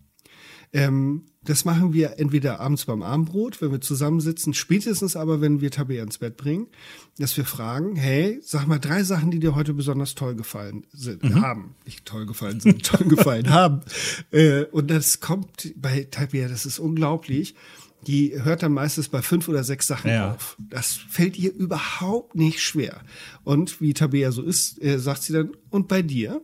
Ähm, 0.74 1.24
das 1.48 1.64
machen 1.64 1.94
wir 1.94 2.20
entweder 2.20 2.60
abends 2.60 2.86
beim 2.86 3.02
Abendbrot, 3.02 3.62
wenn 3.62 3.72
wir 3.72 3.80
zusammensitzen, 3.80 4.54
spätestens 4.54 5.16
aber, 5.16 5.40
wenn 5.40 5.62
wir 5.62 5.72
Tabea 5.72 6.04
ins 6.04 6.18
Bett 6.18 6.36
bringen, 6.36 6.68
dass 7.18 7.38
wir 7.38 7.46
fragen, 7.46 7.96
hey, 7.96 8.40
sag 8.44 8.68
mal 8.68 8.80
drei 8.80 9.04
Sachen, 9.04 9.32
die 9.32 9.40
dir 9.40 9.56
heute 9.56 9.74
besonders 9.74 10.14
toll 10.14 10.36
gefallen 10.36 10.86
sind, 10.92 11.24
mhm. 11.24 11.42
haben. 11.42 11.76
Nicht 11.86 12.06
toll 12.06 12.26
gefallen 12.26 12.60
sind, 12.60 12.86
toll 12.86 13.08
gefallen 13.10 13.50
haben. 13.50 13.80
Äh, 14.32 14.66
und 14.66 14.92
das 14.92 15.22
kommt 15.22 15.74
bei 15.78 16.08
Tabea, 16.12 16.50
das 16.50 16.66
ist 16.66 16.80
unglaublich. 16.80 17.56
Die 18.06 18.34
hört 18.44 18.62
dann 18.62 18.74
meistens 18.74 19.08
bei 19.08 19.22
fünf 19.22 19.48
oder 19.48 19.64
sechs 19.64 19.88
Sachen 19.88 20.12
ja. 20.12 20.34
auf. 20.34 20.58
Das 20.60 20.94
fällt 20.94 21.40
ihr 21.40 21.54
überhaupt 21.54 22.36
nicht 22.36 22.62
schwer. 22.62 23.02
Und 23.44 23.80
wie 23.80 23.94
Tabea 23.94 24.32
so 24.32 24.44
ist, 24.44 24.82
äh, 24.84 25.00
sagt 25.00 25.24
sie 25.24 25.34
dann, 25.34 25.52
und 25.70 25.88
bei 25.88 26.02
dir? 26.02 26.42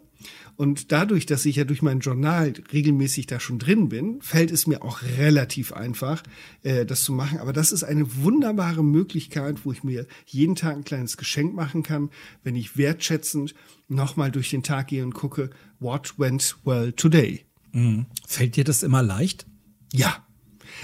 Und 0.56 0.92
dadurch, 0.92 1.26
dass 1.26 1.46
ich 1.46 1.56
ja 1.56 1.64
durch 1.64 1.82
mein 1.82 2.00
Journal 2.00 2.54
regelmäßig 2.72 3.28
da 3.28 3.40
schon 3.40 3.60
drin 3.60 3.90
bin, 3.90 4.22
fällt 4.22 4.52
es 4.52 4.68
mir 4.68 4.84
auch 4.84 5.02
relativ 5.18 5.74
einfach, 5.74 6.24
äh, 6.62 6.86
das 6.86 7.04
zu 7.04 7.14
machen. 7.14 7.40
Aber 7.40 7.54
das 7.54 7.72
ist 7.72 7.84
eine 7.84 8.16
wunderbare 8.18 8.84
Möglichkeit, 8.84 9.66
wo 9.66 9.72
ich 9.72 9.84
mir 9.84 10.06
jeden 10.26 10.56
Tag 10.56 10.76
ein 10.76 10.84
kleines 10.84 11.18
Geschenk 11.18 11.56
machen 11.56 11.84
kann, 11.84 12.10
wenn 12.44 12.56
ich 12.56 12.78
wertschätzend 12.78 13.56
nochmal 13.88 14.32
durch 14.32 14.50
den 14.50 14.64
Tag 14.64 14.88
gehe 14.88 15.04
und 15.04 15.14
gucke, 15.14 15.50
what 15.80 16.18
went 16.18 16.56
well 16.64 16.92
today. 16.94 17.46
Mhm. 17.72 18.06
Fällt 18.28 18.56
dir 18.56 18.64
das 18.64 18.84
immer 18.84 19.02
leicht? 19.02 19.46
Ja. 19.92 20.26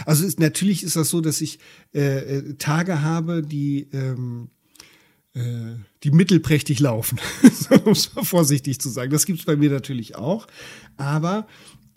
Also 0.06 0.26
ist, 0.26 0.40
natürlich 0.40 0.84
ist 0.84 0.96
das 0.96 1.10
so, 1.10 1.22
dass 1.22 1.42
ich 1.42 1.60
äh, 1.94 2.38
äh 2.38 2.54
Tage 2.56 3.02
habe, 3.02 3.42
die 3.42 3.90
ähm, 3.92 4.50
äh, 4.50 4.59
die 6.04 6.12
mittelprächtig 6.12 6.80
laufen, 6.80 7.20
um 7.86 7.92
es 7.92 8.06
vorsichtig 8.06 8.80
zu 8.80 8.90
sagen. 8.90 9.12
Das 9.12 9.26
gibt 9.26 9.40
es 9.40 9.46
bei 9.46 9.56
mir 9.56 9.70
natürlich 9.70 10.16
auch. 10.16 10.48
Aber 10.98 11.48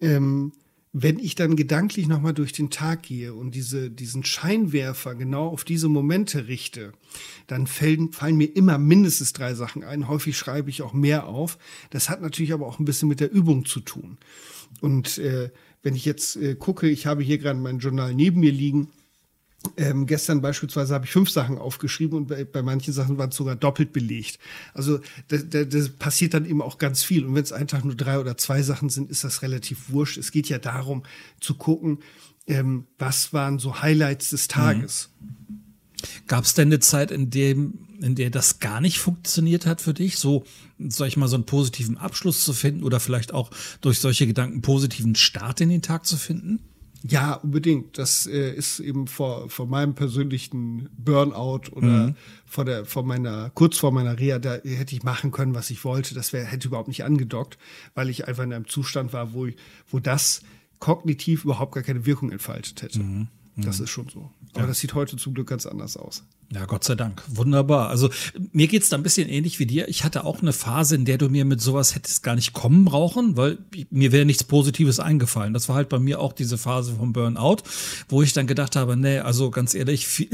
ähm, 0.00 0.52
wenn 0.92 1.18
ich 1.18 1.34
dann 1.34 1.56
gedanklich 1.56 2.06
nochmal 2.06 2.34
durch 2.34 2.52
den 2.52 2.68
Tag 2.68 3.04
gehe 3.04 3.32
und 3.32 3.54
diese, 3.54 3.90
diesen 3.90 4.24
Scheinwerfer 4.24 5.14
genau 5.14 5.48
auf 5.48 5.64
diese 5.64 5.88
Momente 5.88 6.48
richte, 6.48 6.92
dann 7.46 7.66
fallen, 7.66 8.12
fallen 8.12 8.36
mir 8.36 8.54
immer 8.54 8.76
mindestens 8.76 9.32
drei 9.32 9.54
Sachen 9.54 9.84
ein. 9.84 10.08
Häufig 10.08 10.36
schreibe 10.36 10.68
ich 10.68 10.82
auch 10.82 10.92
mehr 10.92 11.26
auf. 11.26 11.56
Das 11.90 12.10
hat 12.10 12.20
natürlich 12.20 12.52
aber 12.52 12.66
auch 12.66 12.78
ein 12.78 12.84
bisschen 12.84 13.08
mit 13.08 13.20
der 13.20 13.32
Übung 13.32 13.64
zu 13.64 13.80
tun. 13.80 14.18
Und 14.82 15.16
äh, 15.16 15.50
wenn 15.82 15.94
ich 15.94 16.04
jetzt 16.04 16.36
äh, 16.36 16.54
gucke, 16.56 16.88
ich 16.88 17.06
habe 17.06 17.22
hier 17.22 17.38
gerade 17.38 17.58
mein 17.58 17.78
Journal 17.78 18.14
neben 18.14 18.40
mir 18.40 18.52
liegen, 18.52 18.88
ähm, 19.76 20.06
gestern 20.06 20.40
beispielsweise 20.40 20.94
habe 20.94 21.04
ich 21.04 21.12
fünf 21.12 21.30
Sachen 21.30 21.58
aufgeschrieben 21.58 22.16
und 22.18 22.26
bei, 22.26 22.44
bei 22.44 22.62
manchen 22.62 22.92
Sachen 22.92 23.18
waren 23.18 23.30
es 23.30 23.36
sogar 23.36 23.56
doppelt 23.56 23.92
belegt. 23.92 24.38
Also 24.74 25.00
das, 25.28 25.44
das 25.48 25.88
passiert 25.90 26.34
dann 26.34 26.46
eben 26.46 26.62
auch 26.62 26.78
ganz 26.78 27.04
viel. 27.04 27.24
Und 27.24 27.34
wenn 27.34 27.42
es 27.42 27.52
einfach 27.52 27.84
nur 27.84 27.94
drei 27.94 28.18
oder 28.18 28.36
zwei 28.36 28.62
Sachen 28.62 28.88
sind, 28.88 29.10
ist 29.10 29.24
das 29.24 29.42
relativ 29.42 29.90
wurscht. 29.90 30.18
Es 30.18 30.32
geht 30.32 30.48
ja 30.48 30.58
darum 30.58 31.04
zu 31.40 31.54
gucken, 31.54 31.98
ähm, 32.46 32.86
was 32.98 33.32
waren 33.32 33.58
so 33.58 33.82
Highlights 33.82 34.30
des 34.30 34.48
Tages. 34.48 35.10
Mhm. 35.20 35.60
Gab 36.26 36.44
es 36.44 36.54
denn 36.54 36.68
eine 36.68 36.80
Zeit, 36.80 37.10
in 37.12 37.30
dem 37.30 37.86
in 38.00 38.16
der 38.16 38.30
das 38.30 38.58
gar 38.58 38.80
nicht 38.80 38.98
funktioniert 38.98 39.64
hat 39.64 39.80
für 39.80 39.94
dich, 39.94 40.18
so 40.18 40.42
sag 40.88 41.06
ich 41.06 41.16
mal 41.16 41.28
so 41.28 41.36
einen 41.36 41.46
positiven 41.46 41.98
Abschluss 41.98 42.44
zu 42.44 42.52
finden 42.52 42.82
oder 42.82 42.98
vielleicht 42.98 43.32
auch 43.32 43.50
durch 43.80 44.00
solche 44.00 44.26
Gedanken 44.26 44.60
positiven 44.60 45.14
Start 45.14 45.60
in 45.60 45.68
den 45.68 45.82
Tag 45.82 46.04
zu 46.04 46.16
finden? 46.16 46.58
Ja, 47.04 47.34
unbedingt. 47.34 47.98
Das 47.98 48.26
äh, 48.26 48.52
ist 48.54 48.78
eben 48.80 49.06
vor, 49.06 49.48
vor 49.50 49.66
meinem 49.66 49.94
persönlichen 49.94 50.88
Burnout 50.96 51.70
oder 51.72 52.08
mhm. 52.08 52.16
vor 52.46 52.64
der, 52.64 52.84
vor 52.84 53.02
meiner, 53.02 53.50
kurz 53.50 53.78
vor 53.78 53.92
meiner 53.92 54.18
Reha, 54.18 54.38
da 54.38 54.54
hätte 54.54 54.94
ich 54.94 55.02
machen 55.02 55.32
können, 55.32 55.54
was 55.54 55.70
ich 55.70 55.84
wollte. 55.84 56.14
Das 56.14 56.32
wäre, 56.32 56.44
hätte 56.44 56.68
überhaupt 56.68 56.88
nicht 56.88 57.04
angedockt, 57.04 57.58
weil 57.94 58.08
ich 58.08 58.28
einfach 58.28 58.44
in 58.44 58.52
einem 58.52 58.68
Zustand 58.68 59.12
war, 59.12 59.32
wo 59.32 59.46
ich, 59.46 59.56
wo 59.90 59.98
das 59.98 60.42
kognitiv 60.78 61.44
überhaupt 61.44 61.74
gar 61.74 61.82
keine 61.82 62.06
Wirkung 62.06 62.30
entfaltet 62.30 62.82
hätte. 62.82 63.00
Mhm. 63.00 63.28
Das 63.56 63.78
mhm. 63.78 63.84
ist 63.84 63.90
schon 63.90 64.08
so. 64.08 64.30
Aber 64.52 64.62
ja. 64.62 64.66
das 64.66 64.80
sieht 64.80 64.94
heute 64.94 65.16
zum 65.16 65.34
Glück 65.34 65.48
ganz 65.48 65.66
anders 65.66 65.96
aus. 65.96 66.24
Ja, 66.54 66.66
Gott 66.66 66.84
sei 66.84 66.96
Dank. 66.96 67.22
Wunderbar. 67.28 67.88
Also 67.88 68.10
mir 68.52 68.66
geht's 68.66 68.90
da 68.90 68.96
ein 68.96 69.02
bisschen 69.02 69.28
ähnlich 69.28 69.58
wie 69.58 69.64
dir. 69.64 69.88
Ich 69.88 70.04
hatte 70.04 70.24
auch 70.24 70.42
eine 70.42 70.52
Phase, 70.52 70.96
in 70.96 71.06
der 71.06 71.16
du 71.16 71.30
mir 71.30 71.46
mit 71.46 71.62
sowas 71.62 71.94
hättest 71.94 72.22
gar 72.22 72.34
nicht 72.34 72.52
kommen 72.52 72.84
brauchen, 72.84 73.38
weil 73.38 73.58
mir 73.90 74.12
wäre 74.12 74.26
nichts 74.26 74.44
Positives 74.44 75.00
eingefallen. 75.00 75.54
Das 75.54 75.70
war 75.70 75.76
halt 75.76 75.88
bei 75.88 75.98
mir 75.98 76.20
auch 76.20 76.34
diese 76.34 76.58
Phase 76.58 76.94
vom 76.96 77.14
Burnout, 77.14 77.58
wo 78.08 78.22
ich 78.22 78.34
dann 78.34 78.46
gedacht 78.46 78.76
habe, 78.76 78.98
nee, 78.98 79.18
also 79.18 79.50
ganz 79.50 79.74
ehrlich, 79.74 80.06
viel, 80.06 80.28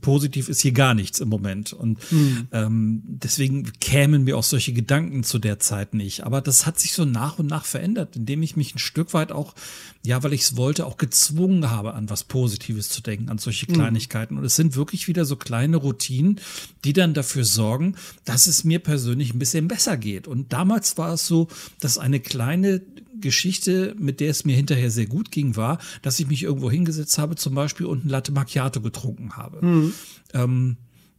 positiv 0.00 0.48
ist 0.48 0.60
hier 0.60 0.72
gar 0.72 0.94
nichts 0.94 1.20
im 1.20 1.28
Moment. 1.28 1.72
Und 1.72 1.98
mhm. 2.12 2.48
ähm, 2.52 3.02
deswegen 3.04 3.70
kämen 3.80 4.24
mir 4.24 4.36
auch 4.36 4.42
solche 4.42 4.72
Gedanken 4.72 5.24
zu 5.24 5.38
der 5.38 5.58
Zeit 5.58 5.94
nicht. 5.94 6.24
Aber 6.24 6.40
das 6.40 6.66
hat 6.66 6.78
sich 6.78 6.92
so 6.92 7.04
nach 7.04 7.38
und 7.38 7.46
nach 7.46 7.64
verändert, 7.64 8.16
indem 8.16 8.42
ich 8.42 8.56
mich 8.56 8.74
ein 8.74 8.78
Stück 8.78 9.14
weit 9.14 9.32
auch, 9.32 9.54
ja, 10.02 10.22
weil 10.22 10.32
ich 10.32 10.42
es 10.42 10.56
wollte, 10.56 10.86
auch 10.86 10.96
gezwungen 10.96 11.70
habe, 11.70 11.94
an 11.94 12.10
was 12.10 12.24
Positives 12.24 12.88
zu 12.88 13.02
denken, 13.02 13.28
an 13.28 13.38
solche 13.38 13.66
hm. 13.66 13.74
Kleinigkeiten. 13.74 14.34
Mhm. 14.34 14.40
Und 14.40 14.46
es 14.46 14.56
sind 14.56 14.76
wirklich 14.76 15.08
wieder 15.08 15.24
so 15.24 15.36
kleine 15.36 15.76
Routinen, 15.76 16.40
die 16.84 16.92
dann 16.92 17.14
dafür 17.14 17.44
sorgen, 17.44 17.96
dass 18.24 18.46
es 18.46 18.64
mir 18.64 18.78
persönlich 18.78 19.34
ein 19.34 19.38
bisschen 19.38 19.68
besser 19.68 19.96
geht. 19.96 20.28
Und 20.28 20.52
damals 20.52 20.98
war 20.98 21.14
es 21.14 21.26
so, 21.26 21.48
dass 21.80 21.98
eine 21.98 22.20
kleine 22.20 22.82
Geschichte, 23.20 23.94
mit 23.98 24.20
der 24.20 24.30
es 24.30 24.44
mir 24.44 24.56
hinterher 24.56 24.90
sehr 24.90 25.06
gut 25.06 25.30
ging, 25.30 25.56
war, 25.56 25.78
dass 26.02 26.20
ich 26.20 26.26
mich 26.26 26.42
irgendwo 26.42 26.70
hingesetzt 26.70 27.18
habe, 27.18 27.36
zum 27.36 27.54
Beispiel 27.54 27.86
und 27.86 28.04
ein 28.04 28.08
Latte 28.08 28.32
Macchiato 28.32 28.80
getrunken 28.80 29.36
habe. 29.36 29.64
Mhm. 29.64 29.94
Ähm, 30.32 30.76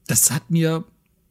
das 0.07 0.31
hat 0.31 0.51
mir 0.51 0.83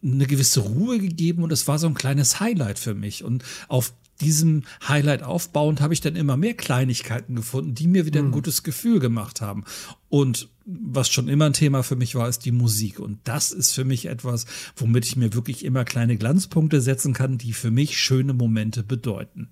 eine 0.03 0.27
gewisse 0.27 0.61
Ruhe 0.61 0.99
gegeben 0.99 1.43
und 1.43 1.53
es 1.53 1.69
war 1.69 1.79
so 1.79 1.87
ein 1.87 1.95
kleines 1.95 2.41
Highlight 2.41 2.79
für 2.79 2.95
mich. 2.95 3.25
Und 3.25 3.45
auf 3.69 3.93
diesem 4.21 4.65
Highlight 4.87 5.23
aufbauend 5.23 5.81
habe 5.81 5.95
ich 5.95 6.01
dann 6.01 6.17
immer 6.17 6.37
mehr 6.37 6.55
Kleinigkeiten 6.55 7.37
gefunden, 7.37 7.75
die 7.75 7.87
mir 7.87 8.07
wieder 8.07 8.21
ein 8.21 8.31
gutes 8.31 8.63
Gefühl 8.63 9.01
gemacht 9.01 9.41
haben. 9.41 9.65
Und 10.09 10.49
was 10.65 11.09
schon 11.11 11.29
immer 11.29 11.47
ein 11.47 11.53
Thema 11.53 11.83
für 11.83 11.97
mich 11.97 12.15
war, 12.15 12.29
ist 12.29 12.45
die 12.45 12.53
Musik. 12.53 13.01
Und 13.01 13.19
das 13.25 13.51
ist 13.51 13.73
für 13.73 13.85
mich 13.85 14.07
etwas, 14.07 14.47
womit 14.77 15.07
ich 15.07 15.17
mir 15.17 15.35
wirklich 15.35 15.65
immer 15.65 15.85
kleine 15.85 16.17
Glanzpunkte 16.17 16.81
setzen 16.81 17.13
kann, 17.13 17.39
die 17.39 17.53
für 17.53 17.71
mich 17.71 17.99
schöne 17.99 18.35
Momente 18.35 18.83
bedeuten. 18.83 19.49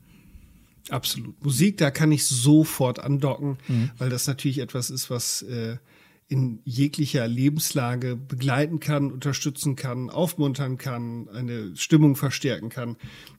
Absolut. 0.91 1.43
Musik, 1.45 1.77
da 1.77 1.91
kann 1.91 2.13
ich 2.13 2.27
sofort 2.27 2.99
andocken, 2.99 3.59
mhm. 3.69 3.91
weil 3.99 4.11
das 4.11 4.27
natürlich 4.27 4.59
etwas 4.59 4.91
ist, 4.91 5.11
was 5.11 5.43
äh, 5.43 5.77
in 6.29 6.61
jeglicher 6.65 7.27
Lebenslage 7.27 8.15
begleiten 8.15 8.81
kann, 8.81 9.11
unterstützen 9.11 9.77
kann, 9.77 10.11
aufmuntern 10.11 10.77
kann, 10.77 11.29
eine 11.31 11.75
Stimmung 11.75 12.17
verstärken 12.17 12.69
kann. 12.69 12.97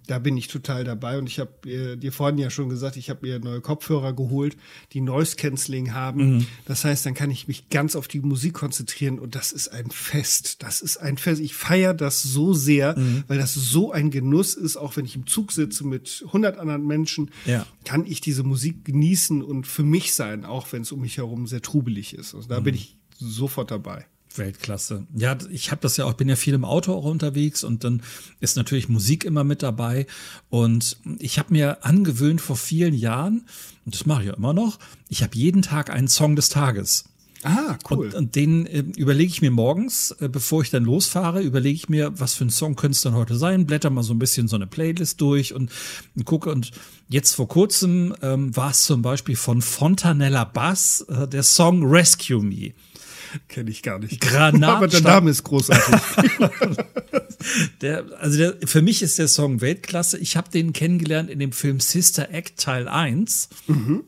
Da 0.09 0.17
bin 0.17 0.35
ich 0.37 0.47
total 0.47 0.83
dabei. 0.83 1.19
Und 1.19 1.29
ich 1.29 1.37
habe 1.37 1.69
äh, 1.69 1.95
dir 1.95 2.11
vorhin 2.11 2.39
ja 2.39 2.49
schon 2.49 2.67
gesagt, 2.67 2.97
ich 2.97 3.11
habe 3.11 3.27
mir 3.27 3.37
neue 3.37 3.61
Kopfhörer 3.61 4.13
geholt, 4.13 4.57
die 4.91 5.01
Noise 5.01 5.35
Cancelling 5.35 5.93
haben. 5.93 6.37
Mhm. 6.37 6.47
Das 6.65 6.83
heißt, 6.83 7.05
dann 7.05 7.13
kann 7.13 7.29
ich 7.29 7.47
mich 7.47 7.69
ganz 7.69 7.95
auf 7.95 8.07
die 8.07 8.19
Musik 8.19 8.55
konzentrieren 8.55 9.19
und 9.19 9.35
das 9.35 9.51
ist 9.51 9.67
ein 9.67 9.91
Fest. 9.91 10.63
Das 10.63 10.81
ist 10.81 10.97
ein 10.97 11.19
Fest. 11.19 11.39
Ich 11.39 11.53
feiere 11.53 11.93
das 11.93 12.23
so 12.23 12.55
sehr, 12.55 12.97
mhm. 12.97 13.23
weil 13.27 13.37
das 13.37 13.53
so 13.53 13.91
ein 13.91 14.09
Genuss 14.09 14.55
ist. 14.55 14.77
Auch 14.77 14.97
wenn 14.97 15.05
ich 15.05 15.15
im 15.15 15.27
Zug 15.27 15.51
sitze 15.51 15.85
mit 15.85 16.23
100 16.25 16.57
anderen 16.57 16.87
Menschen, 16.87 17.29
ja. 17.45 17.67
kann 17.85 18.03
ich 18.07 18.19
diese 18.19 18.41
Musik 18.41 18.85
genießen 18.85 19.43
und 19.43 19.67
für 19.67 19.83
mich 19.83 20.15
sein, 20.15 20.43
auch 20.43 20.71
wenn 20.71 20.81
es 20.81 20.91
um 20.91 21.01
mich 21.01 21.17
herum 21.17 21.45
sehr 21.45 21.61
trubelig 21.61 22.15
ist. 22.15 22.33
Also 22.33 22.49
da 22.49 22.61
mhm. 22.61 22.63
bin 22.63 22.73
ich 22.73 22.97
sofort 23.19 23.69
dabei. 23.69 24.07
Weltklasse. 24.35 25.07
Ja, 25.15 25.37
ich 25.51 25.71
habe 25.71 25.81
das 25.81 25.97
ja 25.97 26.05
auch, 26.05 26.13
bin 26.13 26.29
ja 26.29 26.35
viel 26.35 26.53
im 26.53 26.65
Auto 26.65 26.93
auch 26.93 27.05
unterwegs 27.05 27.63
und 27.63 27.83
dann 27.83 28.01
ist 28.39 28.57
natürlich 28.57 28.89
Musik 28.89 29.25
immer 29.25 29.43
mit 29.43 29.63
dabei. 29.63 30.05
Und 30.49 30.97
ich 31.19 31.39
habe 31.39 31.53
mir 31.53 31.85
angewöhnt 31.85 32.41
vor 32.41 32.55
vielen 32.55 32.93
Jahren, 32.93 33.45
und 33.85 33.95
das 33.95 34.05
mache 34.05 34.21
ich 34.21 34.27
ja 34.27 34.33
immer 34.35 34.53
noch, 34.53 34.79
ich 35.09 35.23
habe 35.23 35.35
jeden 35.35 35.61
Tag 35.61 35.89
einen 35.89 36.07
Song 36.07 36.35
des 36.35 36.49
Tages. 36.49 37.05
Ah, 37.43 37.77
cool. 37.89 38.07
Und, 38.07 38.15
und 38.15 38.35
den 38.35 38.65
äh, 38.65 38.79
überlege 38.97 39.31
ich 39.31 39.41
mir 39.41 39.51
morgens, 39.51 40.11
äh, 40.19 40.27
bevor 40.27 40.61
ich 40.61 40.71
dann 40.71 40.83
losfahre, 40.83 41.41
überlege 41.41 41.75
ich 41.75 41.87
mir, 41.87 42.11
was 42.19 42.33
für 42.33 42.45
ein 42.45 42.49
Song 42.49 42.75
könnte 42.75 42.97
es 42.97 43.01
dann 43.01 43.13
heute 43.13 43.37
sein, 43.37 43.65
blätter 43.65 43.89
mal 43.89 44.03
so 44.03 44.13
ein 44.13 44.19
bisschen 44.19 44.49
so 44.49 44.57
eine 44.57 44.67
Playlist 44.67 45.21
durch 45.21 45.53
und, 45.53 45.71
und 46.15 46.25
gucke. 46.25 46.51
Und 46.51 46.71
jetzt 47.07 47.35
vor 47.35 47.47
kurzem 47.47 48.13
ähm, 48.21 48.55
war 48.55 48.71
es 48.71 48.83
zum 48.83 49.01
Beispiel 49.01 49.37
von 49.37 49.61
Fontanella 49.61 50.43
Bass 50.43 51.01
äh, 51.07 51.27
der 51.27 51.43
Song 51.43 51.85
Rescue 51.85 52.43
Me. 52.43 52.73
Kenne 53.47 53.69
ich 53.69 53.83
gar 53.83 53.99
nicht. 53.99 54.21
Granat. 54.21 54.77
Aber 54.77 54.87
der 54.87 55.01
Name 55.01 55.29
ist 55.29 55.43
großartig. 55.43 55.95
der, 57.81 58.05
also 58.19 58.37
der, 58.37 58.55
für 58.65 58.81
mich 58.81 59.01
ist 59.01 59.19
der 59.19 59.27
Song 59.27 59.61
Weltklasse. 59.61 60.17
Ich 60.17 60.37
habe 60.37 60.49
den 60.49 60.73
kennengelernt 60.73 61.29
in 61.29 61.39
dem 61.39 61.51
Film 61.51 61.79
Sister 61.79 62.31
Act 62.31 62.59
Teil 62.59 62.87
1. 62.87 63.49
Mhm. 63.67 64.03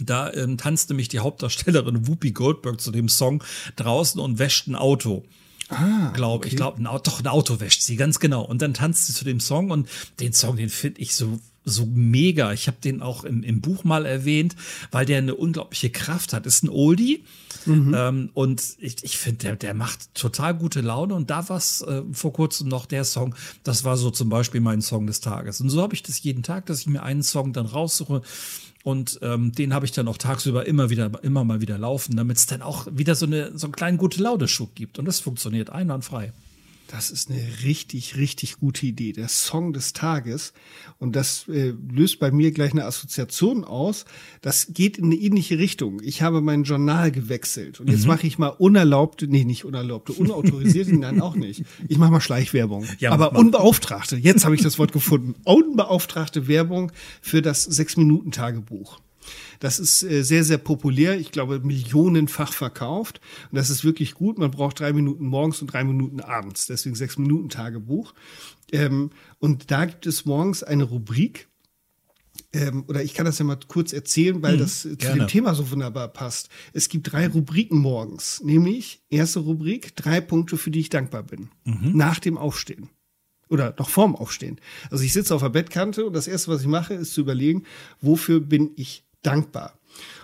Da 0.00 0.32
ähm, 0.32 0.58
tanzte 0.58 0.94
mich 0.94 1.08
die 1.08 1.20
Hauptdarstellerin 1.20 2.06
Whoopi 2.06 2.32
Goldberg 2.32 2.80
zu 2.80 2.90
dem 2.90 3.08
Song 3.08 3.42
draußen 3.76 4.20
und 4.20 4.38
wäscht 4.38 4.68
ein 4.68 4.76
Auto. 4.76 5.24
Ah, 5.70 6.12
glaube 6.14 6.36
okay. 6.36 6.48
ich 6.48 6.56
glaube, 6.56 6.82
doch 7.04 7.20
ein 7.20 7.26
Auto 7.26 7.60
wäscht 7.60 7.82
sie 7.82 7.96
ganz 7.96 8.20
genau 8.20 8.42
und 8.42 8.62
dann 8.62 8.72
tanzt 8.72 9.06
sie 9.06 9.12
zu 9.12 9.24
dem 9.24 9.38
Song 9.38 9.70
und 9.70 9.88
den 10.18 10.32
Song, 10.32 10.56
den 10.56 10.70
finde 10.70 11.00
ich 11.02 11.14
so 11.14 11.38
so 11.70 11.86
mega. 11.86 12.52
Ich 12.52 12.66
habe 12.66 12.78
den 12.82 13.02
auch 13.02 13.24
im, 13.24 13.42
im 13.42 13.60
Buch 13.60 13.84
mal 13.84 14.06
erwähnt, 14.06 14.56
weil 14.90 15.06
der 15.06 15.18
eine 15.18 15.34
unglaubliche 15.34 15.90
Kraft 15.90 16.32
hat. 16.32 16.46
Ist 16.46 16.64
ein 16.64 16.68
Oldie 16.68 17.24
mhm. 17.66 17.94
ähm, 17.96 18.30
und 18.34 18.62
ich, 18.78 19.02
ich 19.02 19.18
finde, 19.18 19.38
der, 19.38 19.56
der 19.56 19.74
macht 19.74 20.14
total 20.14 20.54
gute 20.54 20.80
Laune. 20.80 21.14
Und 21.14 21.30
da 21.30 21.48
war 21.48 21.56
es 21.56 21.82
äh, 21.82 22.02
vor 22.12 22.32
kurzem 22.32 22.68
noch 22.68 22.86
der 22.86 23.04
Song, 23.04 23.34
das 23.64 23.84
war 23.84 23.96
so 23.96 24.10
zum 24.10 24.28
Beispiel 24.28 24.60
mein 24.60 24.82
Song 24.82 25.06
des 25.06 25.20
Tages. 25.20 25.60
Und 25.60 25.70
so 25.70 25.82
habe 25.82 25.94
ich 25.94 26.02
das 26.02 26.22
jeden 26.22 26.42
Tag, 26.42 26.66
dass 26.66 26.80
ich 26.80 26.86
mir 26.86 27.02
einen 27.02 27.22
Song 27.22 27.52
dann 27.52 27.66
raussuche. 27.66 28.22
Und 28.84 29.18
ähm, 29.22 29.52
den 29.52 29.74
habe 29.74 29.86
ich 29.86 29.92
dann 29.92 30.08
auch 30.08 30.18
tagsüber 30.18 30.66
immer 30.66 30.88
wieder, 30.88 31.10
immer 31.22 31.44
mal 31.44 31.60
wieder 31.60 31.78
laufen, 31.78 32.16
damit 32.16 32.38
es 32.38 32.46
dann 32.46 32.62
auch 32.62 32.86
wieder 32.90 33.14
so, 33.14 33.26
eine, 33.26 33.56
so 33.58 33.66
einen 33.66 33.74
kleinen 33.74 33.98
gute 33.98 34.22
Laune-Schub 34.22 34.74
gibt. 34.74 34.98
Und 34.98 35.04
das 35.04 35.20
funktioniert 35.20 35.70
einwandfrei. 35.70 36.32
Das 36.88 37.10
ist 37.10 37.30
eine 37.30 37.40
richtig, 37.64 38.16
richtig 38.16 38.60
gute 38.60 38.86
Idee. 38.86 39.12
Der 39.12 39.28
Song 39.28 39.74
des 39.74 39.92
Tages. 39.92 40.54
Und 40.98 41.16
das 41.16 41.46
äh, 41.46 41.74
löst 41.92 42.18
bei 42.18 42.30
mir 42.30 42.50
gleich 42.50 42.72
eine 42.72 42.86
Assoziation 42.86 43.62
aus. 43.64 44.06
Das 44.40 44.68
geht 44.72 44.96
in 44.96 45.04
eine 45.04 45.14
ähnliche 45.14 45.58
Richtung. 45.58 46.00
Ich 46.02 46.22
habe 46.22 46.40
mein 46.40 46.62
Journal 46.64 47.12
gewechselt. 47.12 47.78
Und 47.78 47.90
jetzt 47.90 48.02
mhm. 48.02 48.08
mache 48.08 48.26
ich 48.26 48.38
mal 48.38 48.48
unerlaubte, 48.48 49.28
nee, 49.28 49.44
nicht 49.44 49.66
unerlaubte, 49.66 50.14
unautorisierte, 50.14 50.96
nein, 50.96 51.20
auch 51.20 51.36
nicht. 51.36 51.62
Ich 51.88 51.98
mache 51.98 52.10
mal 52.10 52.22
Schleichwerbung. 52.22 52.86
Ja, 52.98 53.12
Aber 53.12 53.36
unbeauftragte, 53.36 54.16
jetzt 54.16 54.46
habe 54.46 54.54
ich 54.54 54.62
das 54.62 54.78
Wort 54.78 54.92
gefunden. 54.92 55.34
Unbeauftragte 55.44 56.48
Werbung 56.48 56.90
für 57.20 57.42
das 57.42 57.64
Sechs-Minuten-Tagebuch. 57.64 58.98
Das 59.60 59.78
ist 59.78 60.02
äh, 60.02 60.22
sehr, 60.22 60.44
sehr 60.44 60.58
populär. 60.58 61.18
Ich 61.18 61.32
glaube, 61.32 61.60
millionenfach 61.60 62.52
verkauft. 62.52 63.20
Und 63.50 63.56
das 63.56 63.70
ist 63.70 63.84
wirklich 63.84 64.14
gut. 64.14 64.38
Man 64.38 64.50
braucht 64.50 64.80
drei 64.80 64.92
Minuten 64.92 65.26
morgens 65.26 65.60
und 65.60 65.72
drei 65.72 65.84
Minuten 65.84 66.20
abends. 66.20 66.66
Deswegen 66.66 66.94
sechs 66.94 67.18
Minuten 67.18 67.48
Tagebuch. 67.48 68.14
Ähm, 68.72 69.10
und 69.38 69.70
da 69.70 69.84
gibt 69.84 70.06
es 70.06 70.24
morgens 70.24 70.62
eine 70.62 70.84
Rubrik. 70.84 71.48
Ähm, 72.52 72.84
oder 72.88 73.02
ich 73.02 73.14
kann 73.14 73.26
das 73.26 73.38
ja 73.38 73.44
mal 73.44 73.58
kurz 73.68 73.92
erzählen, 73.92 74.42
weil 74.42 74.52
hm, 74.52 74.60
das 74.60 74.82
zu 74.82 74.96
gerne. 74.96 75.24
dem 75.24 75.28
Thema 75.28 75.54
so 75.54 75.70
wunderbar 75.70 76.08
passt. 76.08 76.48
Es 76.72 76.88
gibt 76.88 77.12
drei 77.12 77.28
Rubriken 77.28 77.78
morgens. 77.78 78.40
Nämlich, 78.42 79.02
erste 79.10 79.40
Rubrik, 79.40 79.96
drei 79.96 80.20
Punkte, 80.20 80.56
für 80.56 80.70
die 80.70 80.80
ich 80.80 80.88
dankbar 80.88 81.24
bin. 81.24 81.50
Mhm. 81.64 81.96
Nach 81.96 82.18
dem 82.18 82.38
Aufstehen 82.38 82.88
oder 83.48 83.74
noch 83.78 83.88
vorm 83.88 84.14
Aufstehen. 84.14 84.60
Also 84.90 85.04
ich 85.04 85.12
sitze 85.12 85.34
auf 85.34 85.42
der 85.42 85.48
Bettkante 85.48 86.06
und 86.06 86.12
das 86.12 86.28
erste, 86.28 86.50
was 86.50 86.62
ich 86.62 86.66
mache, 86.66 86.94
ist 86.94 87.14
zu 87.14 87.20
überlegen, 87.20 87.64
wofür 88.00 88.40
bin 88.40 88.70
ich 88.76 89.04
dankbar. 89.22 89.78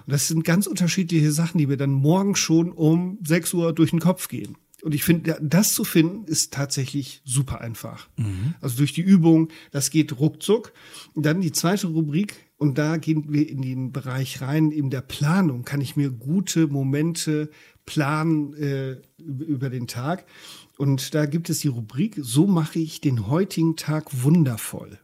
Und 0.06 0.12
das 0.12 0.28
sind 0.28 0.44
ganz 0.44 0.66
unterschiedliche 0.66 1.32
Sachen, 1.32 1.58
die 1.58 1.66
mir 1.66 1.76
dann 1.76 1.92
morgen 1.92 2.36
schon 2.36 2.72
um 2.72 3.18
6 3.24 3.54
Uhr 3.54 3.72
durch 3.72 3.90
den 3.90 4.00
Kopf 4.00 4.28
gehen. 4.28 4.56
Und 4.82 4.94
ich 4.94 5.02
finde, 5.02 5.38
das 5.40 5.72
zu 5.72 5.82
finden, 5.82 6.24
ist 6.24 6.52
tatsächlich 6.52 7.22
super 7.24 7.62
einfach. 7.62 8.08
Mhm. 8.18 8.54
Also 8.60 8.76
durch 8.76 8.92
die 8.92 9.00
Übung, 9.00 9.48
das 9.70 9.90
geht 9.90 10.18
ruckzuck. 10.20 10.74
Und 11.14 11.24
dann 11.24 11.40
die 11.40 11.52
zweite 11.52 11.86
Rubrik, 11.86 12.34
und 12.58 12.76
da 12.76 12.98
gehen 12.98 13.32
wir 13.32 13.48
in 13.48 13.62
den 13.62 13.92
Bereich 13.92 14.42
rein, 14.42 14.70
in 14.70 14.90
der 14.90 15.00
Planung 15.00 15.64
kann 15.64 15.80
ich 15.80 15.96
mir 15.96 16.10
gute 16.10 16.66
Momente 16.66 17.50
planen 17.86 18.52
äh, 18.54 18.96
über 19.18 19.70
den 19.70 19.86
Tag. 19.86 20.26
Und 20.76 21.14
da 21.14 21.24
gibt 21.24 21.48
es 21.48 21.60
die 21.60 21.68
Rubrik, 21.68 22.18
so 22.20 22.46
mache 22.46 22.78
ich 22.78 23.00
den 23.00 23.28
heutigen 23.28 23.76
Tag 23.76 24.22
wundervoll. 24.22 24.98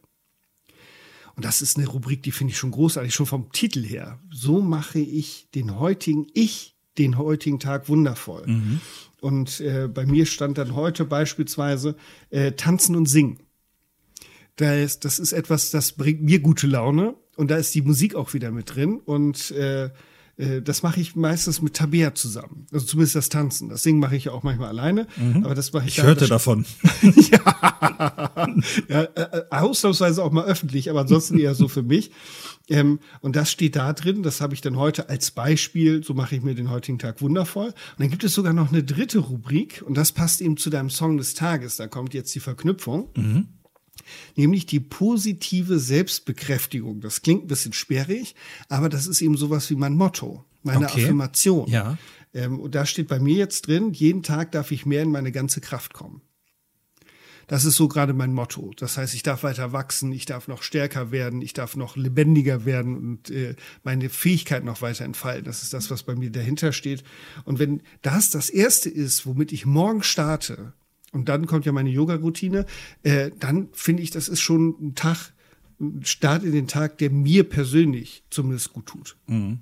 Und 1.41 1.45
das 1.45 1.63
ist 1.63 1.75
eine 1.75 1.87
Rubrik, 1.87 2.21
die 2.21 2.31
finde 2.31 2.51
ich 2.51 2.59
schon 2.59 2.69
großartig, 2.69 3.15
schon 3.15 3.25
vom 3.25 3.51
Titel 3.51 3.83
her. 3.83 4.19
So 4.29 4.61
mache 4.61 4.99
ich 4.99 5.47
den 5.55 5.79
heutigen, 5.79 6.27
ich 6.35 6.75
den 6.99 7.17
heutigen 7.17 7.59
Tag 7.59 7.89
wundervoll. 7.89 8.45
Mhm. 8.45 8.79
Und 9.21 9.59
äh, 9.59 9.87
bei 9.87 10.05
mir 10.05 10.27
stand 10.27 10.59
dann 10.59 10.75
heute 10.75 11.03
beispielsweise 11.03 11.95
äh, 12.29 12.51
Tanzen 12.51 12.95
und 12.95 13.07
Singen. 13.07 13.39
Das, 14.57 14.99
das 14.99 15.17
ist 15.17 15.31
etwas, 15.31 15.71
das 15.71 15.93
bringt 15.93 16.21
mir 16.21 16.41
gute 16.41 16.67
Laune. 16.67 17.15
Und 17.37 17.49
da 17.49 17.55
ist 17.55 17.73
die 17.73 17.81
Musik 17.81 18.13
auch 18.13 18.35
wieder 18.35 18.51
mit 18.51 18.75
drin. 18.75 19.01
Und 19.03 19.49
äh, 19.49 19.89
äh, 20.41 20.61
das 20.61 20.83
mache 20.83 20.99
ich 20.99 21.15
meistens 21.15 21.61
mit 21.61 21.75
Tabea 21.75 22.15
zusammen. 22.15 22.65
Also 22.71 22.85
zumindest 22.85 23.15
das 23.15 23.29
Tanzen. 23.29 23.69
Das 23.69 23.83
Singen 23.83 23.99
mache 23.99 24.15
ich 24.15 24.25
ja 24.25 24.31
auch 24.31 24.43
manchmal 24.43 24.69
alleine. 24.69 25.07
Mhm. 25.17 25.45
Aber 25.45 25.55
das 25.55 25.71
mache 25.71 25.87
ich. 25.87 25.97
Ich 25.97 26.03
hörte 26.03 26.27
davon. 26.27 26.65
ja. 27.31 28.55
ja 28.89 29.01
äh, 29.01 29.21
äh, 29.21 29.43
ausnahmsweise 29.51 30.23
auch 30.23 30.31
mal 30.31 30.45
öffentlich, 30.45 30.89
aber 30.89 31.01
ansonsten 31.01 31.37
eher 31.37 31.53
so 31.53 31.67
für 31.67 31.83
mich. 31.83 32.11
Ähm, 32.69 32.99
und 33.21 33.35
das 33.35 33.51
steht 33.51 33.75
da 33.75 33.93
drin. 33.93 34.23
Das 34.23 34.41
habe 34.41 34.53
ich 34.53 34.61
dann 34.61 34.77
heute 34.77 35.09
als 35.09 35.31
Beispiel. 35.31 36.03
So 36.03 36.13
mache 36.13 36.35
ich 36.35 36.41
mir 36.41 36.55
den 36.55 36.69
heutigen 36.69 36.97
Tag 36.97 37.21
wundervoll. 37.21 37.67
Und 37.67 37.99
dann 37.99 38.09
gibt 38.09 38.23
es 38.23 38.33
sogar 38.33 38.53
noch 38.53 38.71
eine 38.71 38.83
dritte 38.83 39.19
Rubrik. 39.19 39.83
Und 39.85 39.95
das 39.95 40.11
passt 40.11 40.41
eben 40.41 40.57
zu 40.57 40.69
deinem 40.69 40.89
Song 40.89 41.17
des 41.17 41.35
Tages. 41.35 41.75
Da 41.75 41.87
kommt 41.87 42.13
jetzt 42.13 42.33
die 42.33 42.39
Verknüpfung. 42.39 43.09
Mhm 43.15 43.47
nämlich 44.35 44.65
die 44.65 44.79
positive 44.79 45.79
Selbstbekräftigung. 45.79 47.01
Das 47.01 47.21
klingt 47.21 47.45
ein 47.45 47.47
bisschen 47.47 47.73
sperrig, 47.73 48.35
aber 48.69 48.89
das 48.89 49.07
ist 49.07 49.21
eben 49.21 49.37
sowas 49.37 49.69
wie 49.69 49.75
mein 49.75 49.93
Motto, 49.93 50.45
meine 50.63 50.85
okay. 50.85 51.03
Affirmation. 51.03 51.69
Ja. 51.69 51.97
Ähm, 52.33 52.59
und 52.59 52.75
da 52.75 52.85
steht 52.85 53.07
bei 53.07 53.19
mir 53.19 53.35
jetzt 53.35 53.67
drin, 53.67 53.93
jeden 53.93 54.23
Tag 54.23 54.51
darf 54.51 54.71
ich 54.71 54.85
mehr 54.85 55.03
in 55.03 55.11
meine 55.11 55.31
ganze 55.31 55.61
Kraft 55.61 55.93
kommen. 55.93 56.21
Das 57.47 57.65
ist 57.65 57.75
so 57.75 57.89
gerade 57.89 58.13
mein 58.13 58.31
Motto. 58.31 58.71
Das 58.77 58.97
heißt, 58.97 59.13
ich 59.13 59.23
darf 59.23 59.43
weiter 59.43 59.73
wachsen, 59.73 60.13
ich 60.13 60.25
darf 60.25 60.47
noch 60.47 60.63
stärker 60.63 61.11
werden, 61.11 61.41
ich 61.41 61.51
darf 61.51 61.75
noch 61.75 61.97
lebendiger 61.97 62.63
werden 62.63 62.95
und 62.95 63.29
äh, 63.29 63.55
meine 63.83 64.07
Fähigkeit 64.09 64.63
noch 64.63 64.81
weiter 64.81 65.03
entfalten. 65.03 65.43
Das 65.43 65.61
ist 65.61 65.73
das, 65.73 65.91
was 65.91 66.03
bei 66.03 66.15
mir 66.15 66.31
dahinter 66.31 66.71
steht. 66.71 67.03
Und 67.43 67.59
wenn 67.59 67.81
das 68.03 68.29
das 68.29 68.49
Erste 68.49 68.89
ist, 68.89 69.25
womit 69.25 69.51
ich 69.51 69.65
morgen 69.65 70.01
starte, 70.01 70.71
und 71.11 71.29
dann 71.29 71.45
kommt 71.45 71.65
ja 71.65 71.71
meine 71.71 71.89
Yoga-Routine, 71.89 72.65
äh, 73.03 73.31
dann 73.39 73.69
finde 73.73 74.03
ich, 74.03 74.11
das 74.11 74.29
ist 74.29 74.41
schon 74.41 74.75
ein 74.81 74.95
Tag, 74.95 75.33
ein 75.79 76.03
Start 76.03 76.43
in 76.43 76.51
den 76.51 76.67
Tag, 76.67 76.97
der 76.99 77.09
mir 77.09 77.43
persönlich 77.43 78.23
zumindest 78.29 78.73
gut 78.73 78.85
tut. 78.85 79.17
Mhm. 79.27 79.59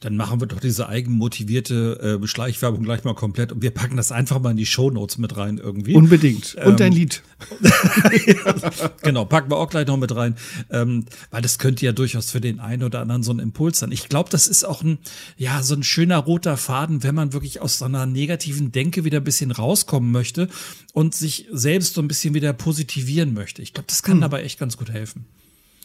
Dann 0.00 0.16
machen 0.16 0.40
wir 0.40 0.46
doch 0.46 0.60
diese 0.60 0.88
eigenmotivierte 0.88 2.20
äh, 2.22 2.26
Schleichwerbung 2.26 2.82
gleich 2.82 3.04
mal 3.04 3.14
komplett 3.14 3.52
und 3.52 3.62
wir 3.62 3.70
packen 3.70 3.96
das 3.96 4.12
einfach 4.12 4.40
mal 4.40 4.50
in 4.50 4.56
die 4.56 4.66
Shownotes 4.66 5.18
mit 5.18 5.36
rein 5.36 5.58
irgendwie. 5.58 5.94
Unbedingt. 5.94 6.54
Und 6.56 6.72
ähm, 6.72 6.76
dein 6.76 6.92
Lied. 6.92 7.22
genau, 9.02 9.24
packen 9.24 9.50
wir 9.50 9.56
auch 9.56 9.70
gleich 9.70 9.86
noch 9.86 9.96
mit 9.96 10.14
rein, 10.14 10.36
ähm, 10.70 11.04
weil 11.30 11.42
das 11.42 11.58
könnte 11.58 11.84
ja 11.84 11.92
durchaus 11.92 12.30
für 12.30 12.40
den 12.40 12.60
einen 12.60 12.82
oder 12.82 13.00
anderen 13.00 13.22
so 13.22 13.32
ein 13.32 13.38
Impuls 13.38 13.78
sein. 13.78 13.92
Ich 13.92 14.08
glaube, 14.08 14.30
das 14.30 14.48
ist 14.48 14.64
auch 14.64 14.82
ein, 14.82 14.98
ja, 15.36 15.62
so 15.62 15.74
ein 15.74 15.82
schöner 15.82 16.18
roter 16.18 16.56
Faden, 16.56 17.02
wenn 17.02 17.14
man 17.14 17.32
wirklich 17.32 17.60
aus 17.60 17.78
so 17.78 17.84
einer 17.84 18.06
negativen 18.06 18.72
Denke 18.72 19.04
wieder 19.04 19.18
ein 19.18 19.24
bisschen 19.24 19.50
rauskommen 19.50 20.10
möchte 20.10 20.48
und 20.92 21.14
sich 21.14 21.46
selbst 21.52 21.94
so 21.94 22.00
ein 22.00 22.08
bisschen 22.08 22.34
wieder 22.34 22.52
positivieren 22.52 23.34
möchte. 23.34 23.62
Ich 23.62 23.72
glaube, 23.72 23.86
das 23.88 24.02
kann 24.02 24.14
hm. 24.14 24.22
dabei 24.22 24.42
echt 24.42 24.58
ganz 24.58 24.76
gut 24.76 24.90
helfen. 24.90 25.26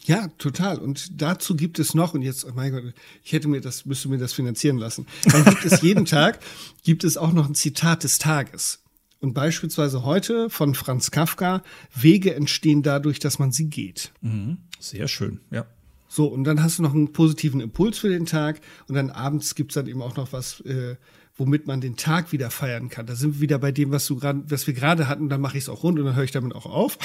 Ja, 0.04 0.28
total. 0.38 0.78
Und 0.78 1.20
dazu 1.22 1.56
gibt 1.56 1.78
es 1.78 1.94
noch, 1.94 2.12
und 2.14 2.22
jetzt, 2.22 2.44
oh 2.44 2.52
mein 2.54 2.72
Gott, 2.72 2.94
ich 3.22 3.32
hätte 3.32 3.48
mir 3.48 3.60
das, 3.60 3.86
müsste 3.86 4.08
mir 4.08 4.18
das 4.18 4.34
finanzieren 4.34 4.76
lassen. 4.76 5.06
Dann 5.24 5.44
gibt 5.44 5.64
es 5.64 5.80
jeden 5.80 6.04
Tag, 6.04 6.40
gibt 6.82 7.04
es 7.04 7.16
auch 7.16 7.32
noch 7.32 7.48
ein 7.48 7.54
Zitat 7.54 8.04
des 8.04 8.18
Tages. 8.18 8.80
Und 9.20 9.32
beispielsweise 9.32 10.04
heute 10.04 10.50
von 10.50 10.74
Franz 10.74 11.10
Kafka, 11.10 11.62
Wege 11.94 12.34
entstehen 12.34 12.82
dadurch, 12.82 13.18
dass 13.18 13.38
man 13.38 13.52
sie 13.52 13.70
geht. 13.70 14.12
Mhm. 14.20 14.58
Sehr 14.78 15.08
schön, 15.08 15.40
ja. 15.50 15.64
So, 16.08 16.26
und 16.26 16.44
dann 16.44 16.62
hast 16.62 16.78
du 16.78 16.82
noch 16.82 16.92
einen 16.92 17.12
positiven 17.12 17.62
Impuls 17.62 17.98
für 17.98 18.10
den 18.10 18.26
Tag 18.26 18.60
und 18.86 18.94
dann 18.94 19.08
abends 19.10 19.54
gibt's 19.54 19.74
dann 19.74 19.86
eben 19.86 20.02
auch 20.02 20.16
noch 20.16 20.32
was, 20.32 20.60
äh, 20.60 20.96
womit 21.36 21.66
man 21.66 21.80
den 21.80 21.96
Tag 21.96 22.32
wieder 22.32 22.50
feiern 22.50 22.88
kann. 22.88 23.06
Da 23.06 23.16
sind 23.16 23.34
wir 23.34 23.40
wieder 23.40 23.58
bei 23.58 23.72
dem, 23.72 23.90
was 23.90 24.06
du 24.06 24.16
gerade, 24.16 24.44
was 24.48 24.66
wir 24.66 24.74
gerade 24.74 25.08
hatten, 25.08 25.28
dann 25.28 25.40
mache 25.40 25.58
ich 25.58 25.64
es 25.64 25.68
auch 25.68 25.82
rund 25.82 25.98
und 25.98 26.06
dann 26.06 26.14
höre 26.14 26.24
ich 26.24 26.30
damit 26.30 26.54
auch 26.54 26.66
auf. 26.66 26.98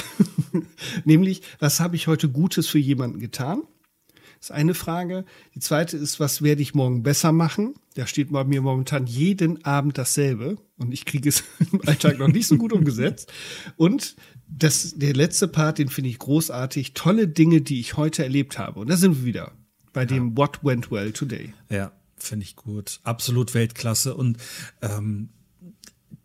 Nämlich, 1.06 1.42
was 1.60 1.80
habe 1.80 1.96
ich 1.96 2.08
heute 2.08 2.30
Gutes 2.30 2.68
für 2.68 2.80
jemanden 2.80 3.20
getan? 3.20 3.64
Das 4.40 4.52
ist 4.52 4.56
eine 4.56 4.74
Frage. 4.74 5.26
Die 5.54 5.60
zweite 5.60 5.98
ist, 5.98 6.20
was 6.20 6.42
werde 6.42 6.62
ich 6.62 6.74
morgen 6.74 7.04
besser 7.04 7.34
machen? 7.34 7.74
Da 7.96 8.08
steht 8.08 8.32
bei 8.32 8.44
mir 8.46 8.62
momentan 8.62 9.06
jeden 9.06 9.66
Abend 9.66 9.98
dasselbe 9.98 10.58
und 10.78 10.94
ich 10.94 11.06
kriege 11.06 11.28
es 11.28 11.44
im 11.72 11.82
Alltag 11.86 12.20
noch 12.20 12.30
nicht 12.30 12.48
so 12.48 12.58
gut 12.58 12.72
umgesetzt. 12.72 13.34
Und 13.76 14.16
das, 14.48 14.94
der 14.96 15.14
letzte 15.14 15.48
Part, 15.48 15.80
den 15.80 15.90
finde 15.90 16.10
ich 16.10 16.20
großartig. 16.20 16.94
Tolle 16.94 17.28
Dinge, 17.28 17.62
die 17.62 17.80
ich 17.80 17.98
heute 17.98 18.24
erlebt 18.24 18.58
habe. 18.58 18.80
Und 18.80 18.90
da 18.90 18.96
sind 18.96 19.18
wir 19.18 19.26
wieder 19.26 19.52
bei 19.92 20.06
dem 20.06 20.38
What 20.38 20.64
went 20.64 20.92
well 20.92 21.12
today. 21.12 21.54
Ja, 21.70 21.92
Finde 22.20 22.46
ich 22.46 22.56
gut. 22.56 23.00
Absolut 23.04 23.54
Weltklasse. 23.54 24.16
Und 24.16 24.38
ähm, 24.82 25.30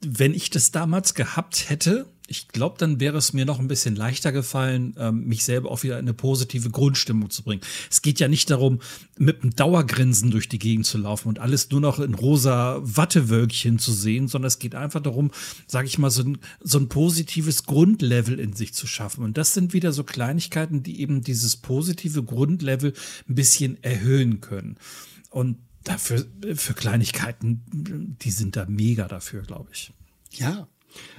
wenn 0.00 0.34
ich 0.34 0.50
das 0.50 0.70
damals 0.70 1.14
gehabt 1.14 1.68
hätte, 1.70 2.06
ich 2.26 2.48
glaube, 2.48 2.76
dann 2.78 3.00
wäre 3.00 3.18
es 3.18 3.34
mir 3.34 3.44
noch 3.44 3.58
ein 3.58 3.68
bisschen 3.68 3.96
leichter 3.96 4.32
gefallen, 4.32 4.94
ähm, 4.98 5.26
mich 5.26 5.44
selber 5.44 5.70
auch 5.70 5.82
wieder 5.82 5.98
in 5.98 6.06
eine 6.06 6.14
positive 6.14 6.70
Grundstimmung 6.70 7.28
zu 7.28 7.42
bringen. 7.42 7.60
Es 7.90 8.00
geht 8.00 8.18
ja 8.18 8.28
nicht 8.28 8.50
darum, 8.50 8.80
mit 9.18 9.42
einem 9.42 9.54
Dauergrinsen 9.54 10.30
durch 10.30 10.48
die 10.48 10.58
Gegend 10.58 10.86
zu 10.86 10.96
laufen 10.96 11.28
und 11.28 11.38
alles 11.38 11.70
nur 11.70 11.82
noch 11.82 11.98
in 11.98 12.14
rosa 12.14 12.80
Wattewölkchen 12.82 13.78
zu 13.78 13.92
sehen, 13.92 14.28
sondern 14.28 14.46
es 14.48 14.58
geht 14.58 14.74
einfach 14.74 15.00
darum, 15.00 15.32
sage 15.66 15.86
ich 15.86 15.98
mal, 15.98 16.10
so 16.10 16.22
ein, 16.22 16.38
so 16.60 16.78
ein 16.78 16.88
positives 16.88 17.64
Grundlevel 17.64 18.40
in 18.40 18.54
sich 18.54 18.72
zu 18.72 18.86
schaffen. 18.86 19.22
Und 19.22 19.36
das 19.36 19.52
sind 19.52 19.74
wieder 19.74 19.92
so 19.92 20.02
Kleinigkeiten, 20.02 20.82
die 20.82 21.00
eben 21.02 21.22
dieses 21.22 21.58
positive 21.58 22.22
Grundlevel 22.22 22.94
ein 23.28 23.34
bisschen 23.34 23.82
erhöhen 23.82 24.40
können. 24.40 24.78
Und 25.28 25.58
dafür, 25.84 26.24
für 26.54 26.74
Kleinigkeiten, 26.74 28.16
die 28.22 28.30
sind 28.30 28.56
da 28.56 28.66
mega 28.66 29.06
dafür, 29.06 29.42
glaube 29.42 29.70
ich. 29.72 29.92
Ja. 30.32 30.66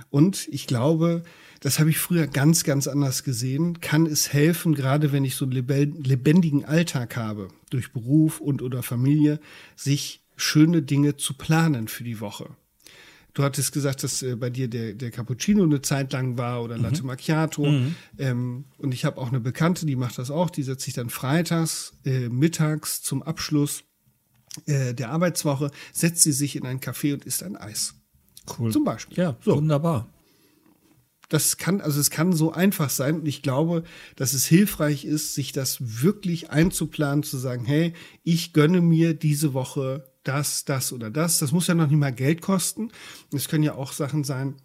Und 0.09 0.47
ich 0.49 0.67
glaube, 0.67 1.23
das 1.59 1.79
habe 1.79 1.89
ich 1.89 1.97
früher 1.97 2.27
ganz, 2.27 2.63
ganz 2.63 2.87
anders 2.87 3.23
gesehen, 3.23 3.81
kann 3.81 4.05
es 4.05 4.31
helfen, 4.31 4.75
gerade 4.75 5.11
wenn 5.11 5.25
ich 5.25 5.35
so 5.35 5.45
einen 5.45 5.53
lebendigen 5.53 6.65
Alltag 6.65 7.15
habe, 7.15 7.49
durch 7.69 7.91
Beruf 7.91 8.39
und 8.39 8.61
oder 8.61 8.83
Familie, 8.83 9.39
sich 9.75 10.21
schöne 10.35 10.81
Dinge 10.81 11.17
zu 11.17 11.33
planen 11.33 11.87
für 11.87 12.03
die 12.03 12.19
Woche. 12.19 12.49
Du 13.33 13.43
hattest 13.43 13.73
gesagt, 13.73 14.01
dass 14.03 14.23
äh, 14.23 14.37
bei 14.37 14.49
dir 14.49 14.69
der, 14.69 14.93
der 14.93 15.11
Cappuccino 15.11 15.63
eine 15.63 15.81
Zeit 15.81 16.13
lang 16.13 16.37
war 16.37 16.63
oder 16.63 16.77
Latte 16.77 17.01
mhm. 17.01 17.07
Macchiato. 17.07 17.65
Mhm. 17.65 17.95
Ähm, 18.17 18.65
und 18.77 18.93
ich 18.93 19.03
habe 19.03 19.19
auch 19.19 19.27
eine 19.27 19.41
Bekannte, 19.41 19.85
die 19.85 19.97
macht 19.97 20.17
das 20.17 20.31
auch. 20.31 20.49
Die 20.49 20.63
setzt 20.63 20.85
sich 20.85 20.93
dann 20.93 21.09
freitags, 21.09 21.93
äh, 22.05 22.29
mittags 22.29 23.01
zum 23.01 23.21
Abschluss 23.21 23.83
äh, 24.65 24.93
der 24.93 25.11
Arbeitswoche 25.11 25.71
setzt 25.93 26.23
sie 26.23 26.31
sich 26.31 26.55
in 26.55 26.65
ein 26.65 26.79
Café 26.79 27.13
und 27.13 27.25
isst 27.25 27.43
ein 27.43 27.55
Eis. 27.55 27.95
Cool. 28.57 28.71
Zum 28.71 28.83
Beispiel. 28.83 29.17
Ja, 29.17 29.35
so. 29.41 29.55
wunderbar. 29.55 30.07
Das 31.29 31.57
kann, 31.57 31.81
also 31.81 31.99
es 31.99 32.11
kann 32.11 32.33
so 32.33 32.51
einfach 32.51 32.91
sein 32.91 33.21
und 33.21 33.27
ich 33.27 33.41
glaube, 33.41 33.83
dass 34.15 34.33
es 34.33 34.45
hilfreich 34.45 35.05
ist, 35.05 35.33
sich 35.33 35.51
das 35.51 36.03
wirklich 36.03 36.51
einzuplanen, 36.51 37.23
zu 37.23 37.37
sagen, 37.37 37.65
hey, 37.65 37.93
ich 38.23 38.53
gönne 38.53 38.79
mir 38.81 39.15
diese 39.15 39.53
Woche 39.53 40.07
das, 40.23 40.65
das 40.65 40.93
oder 40.93 41.09
das. 41.09 41.39
Das 41.39 41.51
muss 41.51 41.67
ja 41.67 41.73
noch 41.73 41.87
nicht 41.87 41.97
mal 41.97 42.13
Geld 42.13 42.41
kosten. 42.41 42.91
Es 43.33 43.47
können 43.47 43.63
ja 43.63 43.73
auch 43.73 43.91
Sachen 43.91 44.23
sein, 44.23 44.55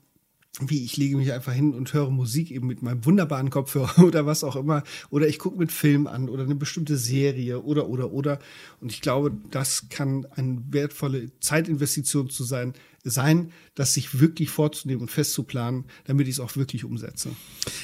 wie 0.59 0.85
ich 0.85 0.97
lege 0.97 1.17
mich 1.17 1.33
einfach 1.33 1.53
hin 1.53 1.75
und 1.75 1.93
höre 1.93 2.11
Musik 2.11 2.51
eben 2.51 2.67
mit 2.67 2.83
meinem 2.83 3.05
wunderbaren 3.05 3.51
Kopfhörer 3.51 4.03
oder 4.05 4.27
was 4.27 4.43
auch 4.43 4.57
immer. 4.57 4.83
Oder 5.11 5.29
ich 5.29 5.39
gucke 5.39 5.59
mit 5.59 5.71
Film 5.71 6.07
an 6.07 6.29
oder 6.29 6.43
eine 6.43 6.57
bestimmte 6.57 6.97
Serie 6.97 7.63
oder 7.63 7.89
oder 7.89 8.13
oder. 8.13 8.41
Und 8.81 8.91
ich 8.91 9.01
glaube, 9.01 9.33
das 9.51 9.89
kann 9.91 10.27
eine 10.33 10.61
wertvolle 10.71 11.31
Zeitinvestition 11.41 12.31
zu 12.31 12.45
sein, 12.45 12.75
sein, 13.03 13.53
das 13.75 13.95
sich 13.95 14.21
wirklich 14.21 14.51
vorzunehmen 14.51 15.03
und 15.03 15.11
festzuplanen, 15.11 15.85
damit 16.05 16.29
ich 16.29 16.35
es 16.35 16.41
auch 16.41 16.57
wirklich 16.57 16.85
umsetze. 16.85 17.31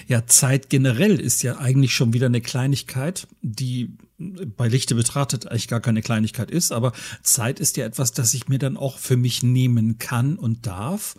Ja, 0.08 0.26
Zeit 0.26 0.68
generell 0.68 1.18
ist 1.18 1.42
ja 1.42 1.56
eigentlich 1.56 1.94
schon 1.94 2.12
wieder 2.12 2.26
eine 2.26 2.42
Kleinigkeit, 2.42 3.26
die 3.40 3.96
bei 4.18 4.68
Lichte 4.68 4.94
betrachtet 4.94 5.46
eigentlich 5.46 5.68
gar 5.68 5.80
keine 5.80 6.02
Kleinigkeit 6.02 6.50
ist, 6.50 6.72
aber 6.72 6.92
Zeit 7.22 7.60
ist 7.60 7.76
ja 7.76 7.86
etwas, 7.86 8.12
das 8.12 8.34
ich 8.34 8.48
mir 8.48 8.58
dann 8.58 8.76
auch 8.76 8.98
für 8.98 9.16
mich 9.16 9.42
nehmen 9.42 9.98
kann 9.98 10.36
und 10.36 10.66
darf 10.66 11.16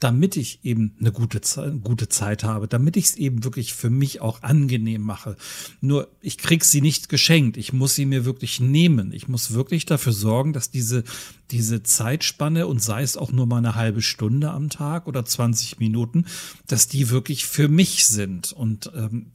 damit 0.00 0.36
ich 0.36 0.64
eben 0.64 0.96
eine 1.00 1.12
gute, 1.12 1.40
Zeit, 1.40 1.82
gute 1.82 2.08
Zeit 2.08 2.44
habe, 2.44 2.68
damit 2.68 2.96
ich 2.96 3.06
es 3.06 3.16
eben 3.16 3.44
wirklich 3.44 3.74
für 3.74 3.90
mich 3.90 4.20
auch 4.20 4.42
angenehm 4.42 5.02
mache. 5.02 5.36
Nur 5.80 6.08
ich 6.20 6.38
krieg 6.38 6.64
sie 6.64 6.80
nicht 6.80 7.08
geschenkt. 7.08 7.56
Ich 7.56 7.72
muss 7.72 7.94
sie 7.94 8.04
mir 8.04 8.24
wirklich 8.24 8.60
nehmen. 8.60 9.12
Ich 9.12 9.28
muss 9.28 9.54
wirklich 9.54 9.86
dafür 9.86 10.12
sorgen, 10.12 10.52
dass 10.52 10.70
diese, 10.70 11.04
diese 11.50 11.82
Zeitspanne 11.82 12.66
und 12.66 12.82
sei 12.82 13.02
es 13.02 13.16
auch 13.16 13.32
nur 13.32 13.46
mal 13.46 13.58
eine 13.58 13.74
halbe 13.74 14.02
Stunde 14.02 14.50
am 14.50 14.70
Tag 14.70 15.06
oder 15.06 15.24
20 15.24 15.78
Minuten, 15.78 16.26
dass 16.66 16.88
die 16.88 17.10
wirklich 17.10 17.46
für 17.46 17.68
mich 17.68 18.06
sind. 18.06 18.52
Und 18.52 18.90
ähm, 18.94 19.26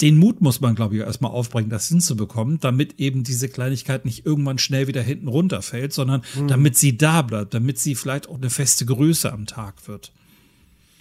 den 0.00 0.16
Mut 0.16 0.40
muss 0.40 0.60
man, 0.60 0.74
glaube 0.74 0.96
ich, 0.96 1.02
erstmal 1.02 1.30
aufbringen, 1.30 1.70
das 1.70 1.88
hinzubekommen, 1.88 2.60
damit 2.60 2.98
eben 2.98 3.24
diese 3.24 3.48
Kleinigkeit 3.48 4.04
nicht 4.04 4.24
irgendwann 4.26 4.58
schnell 4.58 4.86
wieder 4.86 5.02
hinten 5.02 5.28
runterfällt, 5.28 5.92
sondern 5.92 6.22
mhm. 6.34 6.48
damit 6.48 6.76
sie 6.76 6.96
da 6.96 7.22
bleibt, 7.22 7.54
damit 7.54 7.78
sie 7.78 7.94
vielleicht 7.94 8.28
auch 8.28 8.36
eine 8.36 8.50
feste 8.50 8.86
Größe 8.86 9.32
am 9.32 9.46
Tag 9.46 9.86
wird. 9.86 10.12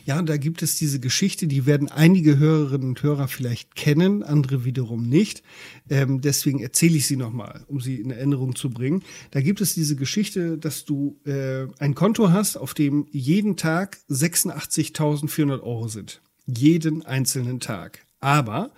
Ja, 0.08 0.22
da 0.22 0.38
gibt 0.38 0.62
es 0.62 0.78
diese 0.78 1.02
Geschichte, 1.02 1.48
die 1.48 1.66
werden 1.66 1.92
einige 1.92 2.38
Hörerinnen 2.38 2.88
und 2.88 3.04
Hörer 3.04 3.28
vielleicht 3.28 3.76
kennen, 3.76 4.24
andere 4.24 4.64
wiederum 4.64 5.10
nicht. 5.10 5.44
Ähm, 5.90 6.22
deswegen 6.22 6.62
erzähle 6.62 6.96
ich 6.96 7.08
sie 7.08 7.18
nochmal, 7.18 7.66
um 7.68 7.82
sie 7.82 8.00
in 8.00 8.12
Erinnerung 8.12 8.56
zu 8.56 8.70
bringen. 8.70 9.04
Da 9.32 9.42
gibt 9.42 9.60
es 9.60 9.74
diese 9.74 9.98
Geschichte, 9.98 10.58
dass 10.58 10.86
du 10.86 11.20
äh, 11.26 11.68
ein 11.80 11.94
Konto 11.94 12.32
hast, 12.32 12.56
auf 12.56 12.74
dem 12.74 13.06
jeden 13.12 13.58
Tag 13.58 13.98
86.400 14.10 15.62
Euro 15.62 15.90
sind. 15.90 16.22
Jeden 16.46 17.06
einzelnen 17.06 17.60
Tag. 17.60 18.06
Aber 18.22 18.72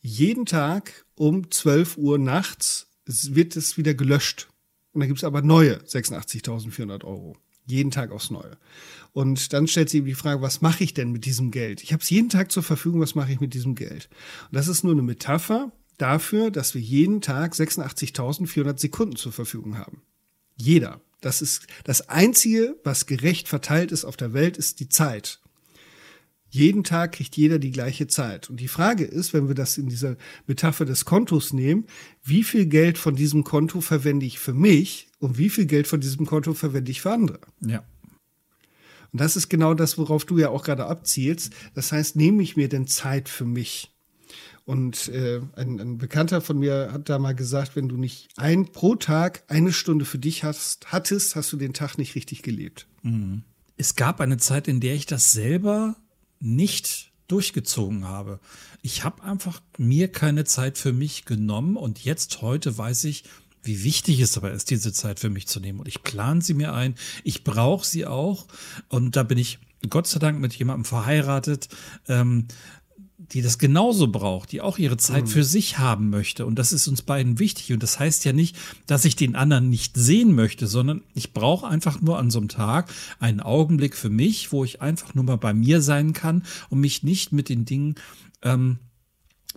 jeden 0.00 0.46
Tag 0.46 1.04
um 1.14 1.48
12 1.48 1.96
Uhr 1.96 2.18
nachts 2.18 2.88
wird 3.04 3.54
es 3.54 3.76
wieder 3.76 3.94
gelöscht. 3.94 4.48
Und 4.90 5.00
da 5.02 5.06
gibt 5.06 5.20
es 5.20 5.24
aber 5.24 5.42
neue 5.42 5.76
86.400 5.76 7.04
Euro. 7.04 7.36
Jeden 7.66 7.92
Tag 7.92 8.10
aufs 8.10 8.30
Neue. 8.30 8.56
Und 9.16 9.54
dann 9.54 9.66
stellt 9.66 9.88
sich 9.88 10.04
die 10.04 10.12
Frage, 10.12 10.42
was 10.42 10.60
mache 10.60 10.84
ich 10.84 10.92
denn 10.92 11.10
mit 11.10 11.24
diesem 11.24 11.50
Geld? 11.50 11.82
Ich 11.82 11.94
habe 11.94 12.02
es 12.02 12.10
jeden 12.10 12.28
Tag 12.28 12.52
zur 12.52 12.62
Verfügung, 12.62 13.00
was 13.00 13.14
mache 13.14 13.32
ich 13.32 13.40
mit 13.40 13.54
diesem 13.54 13.74
Geld? 13.74 14.10
Und 14.50 14.56
das 14.56 14.68
ist 14.68 14.84
nur 14.84 14.92
eine 14.92 15.00
Metapher 15.00 15.72
dafür, 15.96 16.50
dass 16.50 16.74
wir 16.74 16.82
jeden 16.82 17.22
Tag 17.22 17.54
86.400 17.54 18.78
Sekunden 18.78 19.16
zur 19.16 19.32
Verfügung 19.32 19.78
haben. 19.78 20.02
Jeder. 20.54 21.00
Das 21.22 21.40
ist 21.40 21.66
das 21.84 22.10
Einzige, 22.10 22.76
was 22.84 23.06
gerecht 23.06 23.48
verteilt 23.48 23.90
ist 23.90 24.04
auf 24.04 24.18
der 24.18 24.34
Welt, 24.34 24.58
ist 24.58 24.80
die 24.80 24.90
Zeit. 24.90 25.40
Jeden 26.50 26.84
Tag 26.84 27.12
kriegt 27.12 27.38
jeder 27.38 27.58
die 27.58 27.72
gleiche 27.72 28.08
Zeit. 28.08 28.50
Und 28.50 28.60
die 28.60 28.68
Frage 28.68 29.04
ist, 29.04 29.32
wenn 29.32 29.48
wir 29.48 29.54
das 29.54 29.78
in 29.78 29.88
dieser 29.88 30.18
Metapher 30.46 30.84
des 30.84 31.06
Kontos 31.06 31.54
nehmen, 31.54 31.86
wie 32.22 32.44
viel 32.44 32.66
Geld 32.66 32.98
von 32.98 33.16
diesem 33.16 33.44
Konto 33.44 33.80
verwende 33.80 34.26
ich 34.26 34.38
für 34.38 34.52
mich 34.52 35.08
und 35.20 35.38
wie 35.38 35.48
viel 35.48 35.64
Geld 35.64 35.86
von 35.86 36.02
diesem 36.02 36.26
Konto 36.26 36.52
verwende 36.52 36.90
ich 36.90 37.00
für 37.00 37.12
andere? 37.12 37.40
Ja. 37.66 37.82
Und 39.12 39.20
das 39.20 39.36
ist 39.36 39.48
genau 39.48 39.74
das, 39.74 39.98
worauf 39.98 40.24
du 40.24 40.38
ja 40.38 40.50
auch 40.50 40.64
gerade 40.64 40.86
abzielst. 40.86 41.52
Das 41.74 41.92
heißt, 41.92 42.16
nehme 42.16 42.42
ich 42.42 42.56
mir 42.56 42.68
denn 42.68 42.86
Zeit 42.86 43.28
für 43.28 43.44
mich? 43.44 43.92
Und 44.64 45.08
äh, 45.08 45.40
ein, 45.54 45.78
ein 45.78 45.98
Bekannter 45.98 46.40
von 46.40 46.58
mir 46.58 46.90
hat 46.92 47.08
da 47.08 47.20
mal 47.20 47.36
gesagt, 47.36 47.76
wenn 47.76 47.88
du 47.88 47.96
nicht 47.96 48.28
ein 48.36 48.66
pro 48.72 48.96
Tag 48.96 49.44
eine 49.46 49.72
Stunde 49.72 50.04
für 50.04 50.18
dich 50.18 50.42
hast, 50.42 50.92
hattest, 50.92 51.36
hast 51.36 51.52
du 51.52 51.56
den 51.56 51.72
Tag 51.72 51.98
nicht 51.98 52.16
richtig 52.16 52.42
gelebt. 52.42 52.88
Mhm. 53.02 53.44
Es 53.76 53.94
gab 53.94 54.20
eine 54.20 54.38
Zeit, 54.38 54.66
in 54.66 54.80
der 54.80 54.94
ich 54.94 55.06
das 55.06 55.32
selber 55.32 55.94
nicht 56.40 57.12
durchgezogen 57.28 58.06
habe. 58.06 58.40
Ich 58.82 59.04
habe 59.04 59.22
einfach 59.22 59.60
mir 59.78 60.08
keine 60.08 60.44
Zeit 60.44 60.78
für 60.78 60.92
mich 60.92 61.24
genommen 61.24 61.76
und 61.76 62.04
jetzt 62.04 62.42
heute 62.42 62.76
weiß 62.76 63.04
ich, 63.04 63.24
wie 63.66 63.84
wichtig 63.84 64.20
es 64.20 64.36
aber 64.36 64.52
ist, 64.52 64.70
diese 64.70 64.92
Zeit 64.92 65.20
für 65.20 65.30
mich 65.30 65.46
zu 65.46 65.60
nehmen. 65.60 65.80
Und 65.80 65.88
ich 65.88 66.02
plane 66.02 66.42
sie 66.42 66.54
mir 66.54 66.74
ein. 66.74 66.94
Ich 67.24 67.44
brauche 67.44 67.86
sie 67.86 68.06
auch. 68.06 68.46
Und 68.88 69.16
da 69.16 69.22
bin 69.22 69.38
ich 69.38 69.58
Gott 69.88 70.06
sei 70.06 70.18
Dank 70.18 70.40
mit 70.40 70.54
jemandem 70.54 70.84
verheiratet, 70.84 71.68
ähm, 72.08 72.46
die 73.18 73.42
das 73.42 73.58
genauso 73.58 74.08
braucht, 74.08 74.52
die 74.52 74.60
auch 74.60 74.78
ihre 74.78 74.98
Zeit 74.98 75.24
mhm. 75.24 75.28
für 75.28 75.44
sich 75.44 75.78
haben 75.78 76.10
möchte. 76.10 76.44
Und 76.44 76.58
das 76.58 76.72
ist 76.72 76.86
uns 76.86 77.02
beiden 77.02 77.38
wichtig. 77.38 77.72
Und 77.72 77.82
das 77.82 77.98
heißt 77.98 78.24
ja 78.24 78.32
nicht, 78.32 78.56
dass 78.86 79.04
ich 79.04 79.16
den 79.16 79.36
anderen 79.36 79.70
nicht 79.70 79.96
sehen 79.96 80.34
möchte, 80.34 80.66
sondern 80.66 81.02
ich 81.14 81.32
brauche 81.32 81.66
einfach 81.66 82.00
nur 82.00 82.18
an 82.18 82.30
so 82.30 82.38
einem 82.38 82.48
Tag 82.48 82.92
einen 83.18 83.40
Augenblick 83.40 83.96
für 83.96 84.10
mich, 84.10 84.52
wo 84.52 84.64
ich 84.64 84.82
einfach 84.82 85.14
nur 85.14 85.24
mal 85.24 85.38
bei 85.38 85.54
mir 85.54 85.80
sein 85.80 86.12
kann 86.12 86.44
und 86.68 86.80
mich 86.80 87.02
nicht 87.02 87.32
mit 87.32 87.48
den 87.48 87.64
Dingen 87.64 87.94
ähm, 88.42 88.78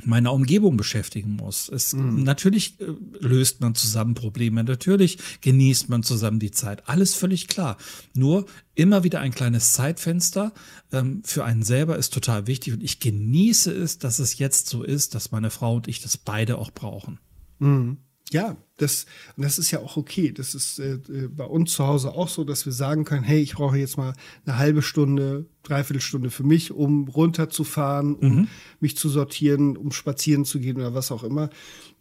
meiner 0.06 0.34
Umgebung 0.34 0.78
beschäftigen 0.78 1.36
muss. 1.36 1.70
Es, 1.70 1.94
mhm. 1.94 2.24
Natürlich 2.24 2.80
äh, 2.80 2.86
löst 3.20 3.62
man 3.62 3.76
zusammen 3.76 4.14
Probleme, 4.14 4.64
natürlich 4.64 5.18
genießt 5.42 5.90
man 5.90 6.04
zusammen 6.04 6.40
die 6.40 6.52
Zeit. 6.52 6.88
Alles 6.88 7.16
völlig 7.16 7.48
klar. 7.48 7.78
Nur 8.14 8.46
immer 8.76 9.04
wieder 9.04 9.20
ein 9.20 9.32
kleines 9.34 9.74
Zeitfenster 9.74 10.54
ähm, 10.92 11.22
für 11.26 11.44
einen 11.44 11.64
selber 11.64 11.98
ist 11.98 12.14
total 12.14 12.48
wichtig 12.48 12.74
und 12.74 12.84
ich 12.84 13.00
genieße 13.00 13.72
es, 13.72 14.00
dass 14.00 14.20
es 14.20 14.38
jetzt 14.38 14.68
so 14.68 14.84
ist, 14.84 15.16
dass 15.16 15.32
meine 15.32 15.50
Frau 15.50 15.76
und 15.76 15.88
ich 15.88 16.02
das 16.02 16.18
beide 16.18 16.58
auch 16.58 16.72
brauchen. 16.72 17.20
Mhm. 17.60 17.98
Ja, 18.32 18.58
das, 18.78 19.06
und 19.36 19.44
das 19.44 19.58
ist 19.58 19.72
ja 19.72 19.80
auch 19.80 19.98
okay. 19.98 20.32
Das 20.32 20.54
ist 20.54 20.80
äh, 20.80 20.94
äh, 20.94 21.28
bei 21.28 21.46
uns 21.46 21.74
zu 21.74 21.86
Hause 21.86 22.14
auch 22.14 22.30
so, 22.30 22.44
dass 22.44 22.66
wir 22.66 22.74
sagen 22.74 23.04
können, 23.04 23.24
hey, 23.24 23.42
ich 23.42 23.54
brauche 23.54 23.78
jetzt 23.78 23.98
mal 23.98 24.14
eine 24.46 24.58
halbe 24.58 24.82
Stunde, 24.82 25.46
dreiviertel 25.64 26.02
Stunde 26.02 26.30
für 26.30 26.44
mich, 26.44 26.72
um 26.72 27.08
runterzufahren, 27.08 28.16
um 28.16 28.36
mhm. 28.36 28.48
mich 28.80 28.96
zu 28.98 29.10
sortieren, 29.10 29.78
um 29.78 29.92
spazieren 29.92 30.46
zu 30.46 30.60
gehen 30.60 30.78
oder 30.78 30.94
was 30.94 31.12
auch 31.12 31.24
immer. 31.24 31.50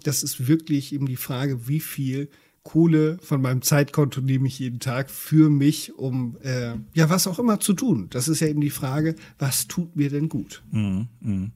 Das 0.03 0.23
ist 0.23 0.47
wirklich 0.47 0.93
eben 0.93 1.07
die 1.07 1.17
Frage, 1.17 1.67
wie 1.67 1.81
viel 1.81 2.29
Kohle 2.63 3.17
von 3.23 3.41
meinem 3.41 3.63
Zeitkonto 3.63 4.21
nehme 4.21 4.47
ich 4.47 4.59
jeden 4.59 4.81
Tag 4.81 5.11
für 5.11 5.49
mich, 5.49 5.95
um 5.95 6.37
äh, 6.43 6.75
ja 6.93 7.09
was 7.09 7.27
auch 7.27 7.39
immer 7.39 7.61
zu 7.61 7.73
tun. 7.73 8.09
Das 8.11 8.29
ist 8.29 8.41
ja 8.41 8.49
eben 8.49 8.61
die 8.61 8.69
Frage, 8.69 9.15
was 9.39 9.69
tut 9.69 9.97
mir 9.97 10.11
denn 10.11 10.29
gut? 10.29 10.63
Mhm. 10.71 11.09
mhm. 11.21 11.53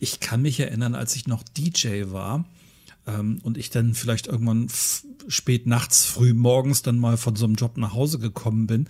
Ich 0.00 0.20
kann 0.20 0.40
mich 0.40 0.58
erinnern, 0.58 0.94
als 0.94 1.16
ich 1.16 1.26
noch 1.26 1.42
DJ 1.42 2.04
war, 2.06 2.46
ähm, 3.06 3.40
und 3.42 3.58
ich 3.58 3.70
dann 3.70 3.94
vielleicht 3.94 4.26
irgendwann 4.26 4.68
spät 5.28 5.66
nachts, 5.66 6.04
früh 6.04 6.34
morgens 6.34 6.82
dann 6.82 6.98
mal 6.98 7.16
von 7.16 7.36
so 7.36 7.44
einem 7.44 7.54
Job 7.54 7.76
nach 7.76 7.94
Hause 7.94 8.18
gekommen 8.18 8.66
bin, 8.66 8.88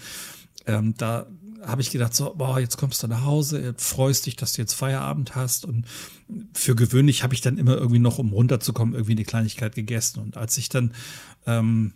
ähm, 0.67 0.95
da 0.97 1.27
habe 1.63 1.83
ich 1.83 1.91
gedacht, 1.91 2.15
so, 2.15 2.35
boah, 2.35 2.61
jetzt 2.61 2.77
kommst 2.77 3.03
du 3.03 3.09
nach 3.09 3.25
Hause, 3.25 3.75
freust 3.77 4.27
dich, 4.27 4.37
dass 4.37 4.53
du 4.53 4.63
jetzt 4.63 4.75
Feierabend 4.75 5.35
hast. 5.35 5.65
Und 5.65 5.87
für 6.53 6.77
gewöhnlich 6.77 7.23
habe 7.23 7.35
ich 7.35 7.41
dann 7.41 7.59
immer 7.59 7.77
irgendwie 7.77 7.99
noch, 7.99 8.19
um 8.19 8.33
runterzukommen, 8.33 8.95
irgendwie 8.95 9.13
eine 9.13 9.25
Kleinigkeit 9.25 9.75
gegessen. 9.75 10.21
Und 10.21 10.37
als 10.37 10.57
ich 10.59 10.69
dann 10.69 10.93
ähm, 11.47 11.93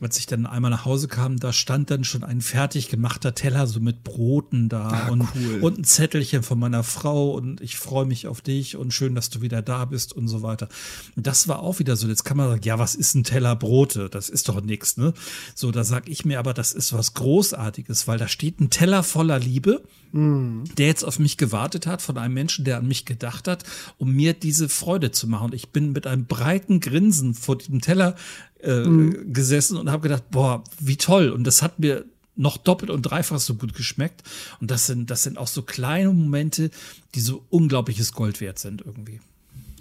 als 0.00 0.18
ich 0.18 0.26
dann 0.26 0.46
einmal 0.46 0.70
nach 0.70 0.84
Hause 0.84 1.08
kam, 1.08 1.38
da 1.38 1.52
stand 1.52 1.90
dann 1.90 2.04
schon 2.04 2.24
ein 2.24 2.40
fertig 2.40 2.88
gemachter 2.88 3.34
Teller 3.34 3.66
so 3.66 3.80
mit 3.80 4.04
Broten 4.04 4.68
da 4.68 4.88
ah, 4.88 5.08
und, 5.08 5.22
cool. 5.34 5.60
und 5.60 5.78
ein 5.78 5.84
Zettelchen 5.84 6.42
von 6.42 6.58
meiner 6.58 6.82
Frau 6.82 7.32
und 7.32 7.60
ich 7.60 7.76
freue 7.76 8.04
mich 8.04 8.26
auf 8.26 8.40
dich 8.40 8.76
und 8.76 8.92
schön, 8.92 9.14
dass 9.14 9.30
du 9.30 9.40
wieder 9.40 9.62
da 9.62 9.84
bist 9.84 10.12
und 10.12 10.28
so 10.28 10.42
weiter. 10.42 10.68
Und 11.16 11.26
das 11.26 11.48
war 11.48 11.60
auch 11.60 11.78
wieder 11.78 11.96
so. 11.96 12.08
Jetzt 12.08 12.24
kann 12.24 12.36
man 12.36 12.48
sagen, 12.48 12.62
ja, 12.64 12.78
was 12.78 12.94
ist 12.94 13.14
ein 13.14 13.24
Teller 13.24 13.56
Brote? 13.56 14.10
Das 14.10 14.28
ist 14.28 14.48
doch 14.48 14.60
nichts, 14.60 14.96
ne? 14.96 15.14
So, 15.54 15.70
da 15.70 15.84
sag 15.84 16.08
ich 16.08 16.24
mir 16.24 16.38
aber, 16.38 16.54
das 16.54 16.72
ist 16.72 16.92
was 16.92 17.14
Großartiges, 17.14 18.06
weil 18.08 18.18
da 18.18 18.28
steht 18.28 18.60
ein 18.60 18.70
Teller 18.70 19.02
voller 19.02 19.38
Liebe, 19.38 19.82
mm. 20.14 20.64
der 20.78 20.86
jetzt 20.86 21.04
auf 21.04 21.18
mich 21.18 21.36
gewartet 21.36 21.86
hat, 21.86 22.00
von 22.00 22.16
einem 22.16 22.34
Menschen, 22.34 22.64
der 22.64 22.78
an 22.78 22.88
mich 22.88 23.04
gedacht 23.04 23.48
hat, 23.48 23.64
um 23.98 24.12
mir 24.12 24.32
diese 24.32 24.68
Freude 24.68 25.10
zu 25.10 25.28
machen. 25.28 25.46
Und 25.46 25.54
ich 25.54 25.70
bin 25.70 25.92
mit 25.92 26.06
einem 26.06 26.26
breiten 26.26 26.80
Grinsen 26.80 27.34
vor 27.34 27.58
diesem 27.58 27.80
Teller 27.80 28.16
äh, 28.62 28.84
mhm. 28.84 29.32
gesessen 29.32 29.76
und 29.76 29.90
habe 29.90 30.02
gedacht, 30.04 30.30
boah, 30.30 30.64
wie 30.80 30.96
toll. 30.96 31.30
Und 31.30 31.44
das 31.44 31.62
hat 31.62 31.78
mir 31.78 32.04
noch 32.36 32.56
doppelt 32.56 32.90
und 32.90 33.02
dreifach 33.02 33.38
so 33.38 33.54
gut 33.54 33.74
geschmeckt. 33.74 34.22
Und 34.60 34.70
das 34.70 34.86
sind, 34.86 35.10
das 35.10 35.22
sind 35.22 35.38
auch 35.38 35.46
so 35.46 35.62
kleine 35.62 36.12
Momente, 36.12 36.70
die 37.14 37.20
so 37.20 37.44
unglaubliches 37.50 38.12
Gold 38.12 38.40
wert 38.40 38.58
sind 38.58 38.82
irgendwie. 38.84 39.20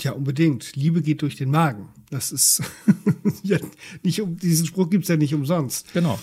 Ja, 0.01 0.11
unbedingt. 0.11 0.75
Liebe 0.75 1.01
geht 1.01 1.21
durch 1.21 1.35
den 1.35 1.49
Magen. 1.49 1.89
Das 2.09 2.31
ist 2.31 2.61
ja 3.43 3.57
nicht 4.03 4.21
um 4.21 4.37
diesen 4.37 4.65
Spruch 4.65 4.89
gibt 4.89 5.03
es 5.03 5.09
ja 5.09 5.17
nicht 5.17 5.33
umsonst. 5.33 5.93
Genau. 5.93 6.19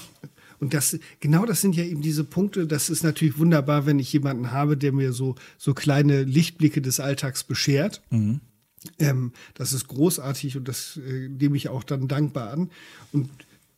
Und 0.60 0.74
das, 0.74 0.98
genau 1.20 1.46
das 1.46 1.62
sind 1.62 1.74
ja 1.74 1.84
eben 1.84 2.02
diese 2.02 2.22
Punkte. 2.22 2.66
Das 2.66 2.90
ist 2.90 3.02
natürlich 3.02 3.38
wunderbar, 3.38 3.86
wenn 3.86 3.98
ich 3.98 4.12
jemanden 4.12 4.52
habe, 4.52 4.76
der 4.76 4.92
mir 4.92 5.12
so, 5.12 5.34
so 5.58 5.74
kleine 5.74 6.22
Lichtblicke 6.24 6.82
des 6.82 7.00
Alltags 7.00 7.44
beschert. 7.44 8.02
Mhm. 8.10 8.40
Ähm, 8.98 9.32
das 9.54 9.72
ist 9.72 9.88
großartig 9.88 10.56
und 10.56 10.68
das 10.68 10.98
äh, 10.98 11.28
nehme 11.28 11.56
ich 11.56 11.68
auch 11.68 11.82
dann 11.82 12.08
dankbar 12.08 12.50
an. 12.50 12.70
Und 13.12 13.30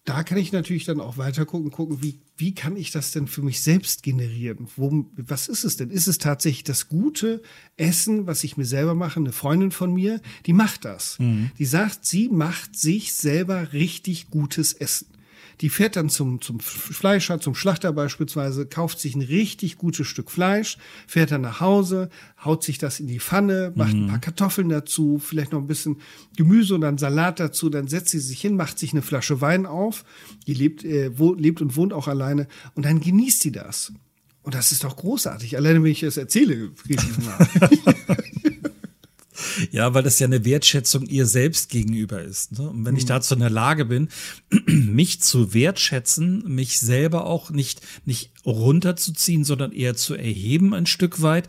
da 0.05 0.25
kann 0.25 0.39
ich 0.39 0.51
natürlich 0.51 0.85
dann 0.85 1.01
auch 1.01 1.17
weiter 1.17 1.47
gucken, 1.47 1.71
gucken, 1.71 2.03
wie, 2.03 2.19
wie 2.37 2.55
kann 2.55 2.77
ich 2.77 2.91
das 2.91 3.13
denn 3.13 3.29
für 3.29 3.43
mich 3.43 3.63
selbst 3.63 4.03
generieren? 4.03 4.67
Wo, 4.77 5.07
was 5.17 5.47
ist 5.47 5.63
es 5.63 5.77
denn? 5.77 5.91
Ist 5.91 6.09
es 6.09 6.19
tatsächlich 6.19 6.65
das 6.65 6.89
gute 6.89 7.41
Essen, 7.77 8.27
was 8.27 8.43
ich 8.43 8.57
mir 8.57 8.65
selber 8.65 8.95
mache? 8.95 9.21
Eine 9.21 9.33
Freundin 9.33 9.71
von 9.71 9.95
mir, 9.95 10.21
die 10.47 10.53
macht 10.53 10.85
das. 10.85 11.21
Mhm. 11.21 11.53
Die 11.59 11.65
sagt, 11.65 12.05
sie 12.05 12.29
macht 12.29 12.77
sich 12.77 13.15
selber 13.15 13.73
richtig 13.73 14.31
gutes 14.31 14.73
Essen. 14.73 15.07
Die 15.63 15.71
fährt 15.71 15.95
dann 15.95 16.09
zum, 16.09 16.41
zum 16.41 16.59
Fleischer, 16.59 17.41
zum 17.41 17.55
Schlachter 17.55 17.93
beispielsweise, 17.93 18.67
kauft 18.67 18.99
sich 18.99 19.15
ein 19.15 19.23
richtig 19.23 19.79
gutes 19.79 20.09
Stück 20.09 20.31
Fleisch, 20.31 20.77
fährt 21.07 21.31
dann 21.31 21.43
nach 21.43 21.61
Hause, 21.61 22.11
haut 22.45 22.65
sich 22.65 22.79
das 22.79 22.99
in 22.99 23.07
die 23.07 23.21
Pfanne, 23.21 23.73
macht 23.77 23.95
mhm. 23.95 24.05
ein 24.05 24.09
paar 24.09 24.19
Kartoffeln 24.19 24.69
dazu, 24.69 25.21
vielleicht 25.25 25.53
noch 25.53 25.61
ein 25.61 25.69
bisschen 25.69 25.99
Gemüse 26.37 26.75
und 26.75 26.81
dann 26.81 26.99
Salat 26.99 27.39
dazu, 27.39 27.71
dann 27.71 27.87
setzt 27.87 28.11
sie 28.11 28.19
sich 28.19 28.41
hin, 28.41 28.57
macht 28.57 28.79
sich 28.79 28.93
eine 28.93 29.03
Flasche 29.03 29.41
Wein 29.41 29.65
auf, 29.65 30.05
die 30.49 30.55
lebt, 30.55 30.85
äh, 30.85 31.17
wo, 31.17 31.33
lebt 31.33 31.63
und 31.63 31.77
wohnt 31.77 31.93
auch 31.93 32.09
alleine 32.09 32.49
und 32.75 32.85
dann 32.85 33.01
genießt 33.01 33.41
sie 33.41 33.53
das. 33.53 33.93
Und 34.43 34.57
das 34.57 34.73
ist 34.73 34.83
doch 34.83 34.97
großartig. 34.97 35.57
Alleine, 35.57 35.85
wenn 35.85 35.93
ich 35.93 36.03
es 36.03 36.17
erzähle, 36.17 36.73
geht 36.89 37.01
Ja, 39.71 39.95
weil 39.95 40.03
das 40.03 40.19
ja 40.19 40.27
eine 40.27 40.45
Wertschätzung 40.45 41.07
ihr 41.07 41.27
selbst 41.27 41.69
gegenüber 41.69 42.23
ist. 42.23 42.59
Ne? 42.59 42.69
Und 42.69 42.85
wenn 42.85 42.93
mhm. 42.93 42.99
ich 42.99 43.05
dazu 43.07 43.35
in 43.35 43.41
der 43.41 43.51
Lage 43.51 43.85
bin, 43.85 44.09
mich 44.67 45.21
zu 45.21 45.55
wertschätzen, 45.55 46.45
mich 46.47 46.81
selber 46.81 47.27
auch 47.27 47.51
nicht, 47.51 47.81
nicht 48.05 48.31
runterzuziehen, 48.45 49.45
sondern 49.45 49.73
eher 49.73 49.97
zu 49.97 50.15
erheben 50.15 50.75
ein 50.75 50.87
Stück 50.87 51.23
weit, 51.23 51.49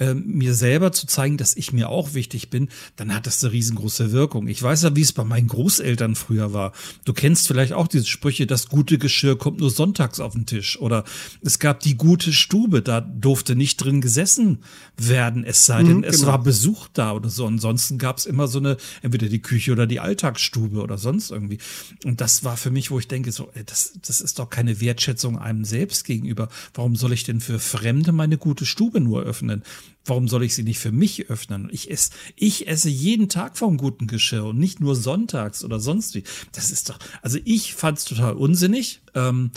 äh, 0.00 0.14
mir 0.14 0.54
selber 0.54 0.92
zu 0.92 1.06
zeigen, 1.06 1.36
dass 1.36 1.56
ich 1.56 1.72
mir 1.72 1.88
auch 1.88 2.14
wichtig 2.14 2.50
bin, 2.50 2.68
dann 2.96 3.14
hat 3.14 3.26
das 3.26 3.42
eine 3.42 3.52
riesengroße 3.52 4.12
Wirkung. 4.12 4.46
Ich 4.46 4.62
weiß 4.62 4.82
ja, 4.82 4.96
wie 4.96 5.00
es 5.00 5.12
bei 5.12 5.24
meinen 5.24 5.48
Großeltern 5.48 6.14
früher 6.14 6.52
war. 6.52 6.72
Du 7.04 7.12
kennst 7.12 7.48
vielleicht 7.48 7.72
auch 7.72 7.88
diese 7.88 8.06
Sprüche, 8.06 8.46
das 8.46 8.68
gute 8.68 8.98
Geschirr 8.98 9.36
kommt 9.36 9.60
nur 9.60 9.70
sonntags 9.70 10.20
auf 10.20 10.34
den 10.34 10.46
Tisch. 10.46 10.78
Oder 10.78 11.04
es 11.42 11.58
gab 11.58 11.80
die 11.80 11.96
gute 11.96 12.32
Stube, 12.32 12.82
da 12.82 13.00
durfte 13.00 13.56
nicht 13.56 13.78
drin 13.78 14.00
gesessen 14.00 14.58
werden, 14.96 15.44
es 15.44 15.66
sei 15.66 15.82
denn, 15.82 15.98
mhm, 15.98 16.04
es 16.04 16.20
genau. 16.20 16.32
war 16.32 16.42
Besuch 16.42 16.88
da 16.92 17.12
oder 17.12 17.28
so. 17.28 17.37
Ansonsten 17.46 17.98
gab 17.98 18.18
es 18.18 18.26
immer 18.26 18.48
so 18.48 18.58
eine, 18.58 18.76
entweder 19.02 19.28
die 19.28 19.42
Küche 19.42 19.72
oder 19.72 19.86
die 19.86 20.00
Alltagsstube 20.00 20.80
oder 20.80 20.98
sonst 20.98 21.30
irgendwie. 21.30 21.58
Und 22.04 22.20
das 22.20 22.44
war 22.44 22.56
für 22.56 22.70
mich, 22.70 22.90
wo 22.90 22.98
ich 22.98 23.08
denke, 23.08 23.32
so, 23.32 23.50
ey, 23.54 23.64
das, 23.64 23.98
das 24.06 24.20
ist 24.20 24.38
doch 24.38 24.50
keine 24.50 24.80
Wertschätzung 24.80 25.38
einem 25.38 25.64
selbst 25.64 26.04
gegenüber. 26.04 26.48
Warum 26.74 26.96
soll 26.96 27.12
ich 27.12 27.24
denn 27.24 27.40
für 27.40 27.58
Fremde 27.58 28.12
meine 28.12 28.38
gute 28.38 28.66
Stube 28.66 29.00
nur 29.00 29.22
öffnen? 29.22 29.62
Warum 30.04 30.26
soll 30.28 30.42
ich 30.42 30.54
sie 30.54 30.62
nicht 30.62 30.78
für 30.78 30.92
mich 30.92 31.28
öffnen? 31.28 31.68
Ich 31.70 31.90
esse, 31.90 32.10
ich 32.34 32.66
esse 32.66 32.88
jeden 32.88 33.28
Tag 33.28 33.58
vom 33.58 33.76
guten 33.76 34.06
Geschirr 34.06 34.44
und 34.46 34.58
nicht 34.58 34.80
nur 34.80 34.96
sonntags 34.96 35.64
oder 35.64 35.80
sonst 35.80 36.14
wie. 36.14 36.24
Das 36.52 36.70
ist 36.70 36.88
doch, 36.88 36.98
also 37.20 37.38
ich 37.44 37.74
fand 37.74 37.98
es 37.98 38.04
total 38.04 38.34
unsinnig. 38.34 39.02
Ähm, 39.14 39.50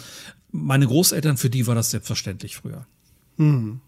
meine 0.51 0.87
Großeltern, 0.87 1.37
für 1.37 1.49
die 1.49 1.67
war 1.67 1.75
das 1.75 1.91
selbstverständlich 1.91 2.57
früher. 2.57 2.85
Hm. 3.37 3.79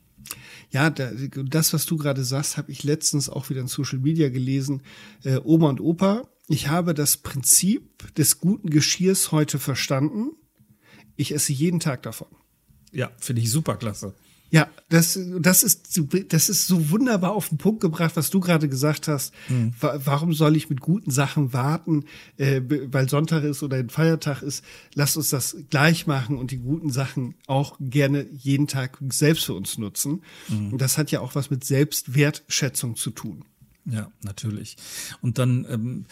Ja, 0.74 0.90
das, 0.90 1.72
was 1.72 1.86
du 1.86 1.98
gerade 1.98 2.24
sagst, 2.24 2.58
habe 2.58 2.72
ich 2.72 2.84
letztens 2.84 3.30
auch 3.30 3.52
wieder 3.52 3.62
in 3.62 3.68
Social 3.68 4.00
Media 4.00 4.30
gelesen. 4.30 4.82
Äh, 5.24 5.40
Oma 5.44 5.70
und 5.70 5.80
Opa, 5.80 6.28
ich 6.48 6.68
habe 6.68 6.96
das 6.96 7.18
Prinzip 7.18 8.14
des 8.16 8.40
guten 8.40 8.72
Geschirrs 8.72 9.32
heute 9.32 9.60
verstanden. 9.60 10.32
Ich 11.16 11.32
esse 11.32 11.54
jeden 11.54 11.80
Tag 11.80 12.02
davon. 12.02 12.28
Ja, 12.92 13.12
finde 13.20 13.44
ich 13.44 13.52
super 13.52 13.78
klasse. 13.78 14.16
Ja, 14.54 14.70
das, 14.88 15.20
das, 15.40 15.64
ist, 15.64 16.00
das 16.30 16.48
ist 16.48 16.68
so 16.68 16.92
wunderbar 16.92 17.32
auf 17.32 17.50
den 17.50 17.58
Punkt 17.58 17.82
gebracht, 17.82 18.16
was 18.16 18.30
du 18.30 18.40
gerade 18.40 18.70
gesagt 18.70 19.08
hast. 19.08 19.34
Mhm. 19.50 19.74
Warum 19.80 20.32
soll 20.32 20.56
ich 20.56 20.70
mit 20.70 20.80
guten 20.80 21.10
Sachen 21.10 21.54
warten, 21.54 22.06
äh, 22.38 22.62
weil 22.68 23.10
Sonntag 23.10 23.44
ist 23.46 23.64
oder 23.64 23.78
ein 23.78 23.90
Feiertag 23.90 24.44
ist? 24.44 24.64
Lass 24.94 25.18
uns 25.18 25.32
das 25.32 25.58
gleich 25.72 26.06
machen 26.06 26.38
und 26.38 26.52
die 26.52 26.60
guten 26.60 26.92
Sachen 26.92 27.34
auch 27.48 27.78
gerne 27.80 28.28
jeden 28.32 28.68
Tag 28.68 29.00
selbst 29.10 29.46
für 29.46 29.56
uns 29.56 29.80
nutzen. 29.80 30.22
Mhm. 30.50 30.74
Und 30.74 30.82
das 30.84 31.00
hat 31.00 31.10
ja 31.10 31.22
auch 31.22 31.34
was 31.34 31.50
mit 31.50 31.64
Selbstwertschätzung 31.64 32.96
zu 32.96 33.10
tun. 33.10 33.46
Ja, 33.86 34.12
natürlich. 34.22 34.78
Und 35.22 35.40
dann 35.40 35.66
ähm, 35.68 36.06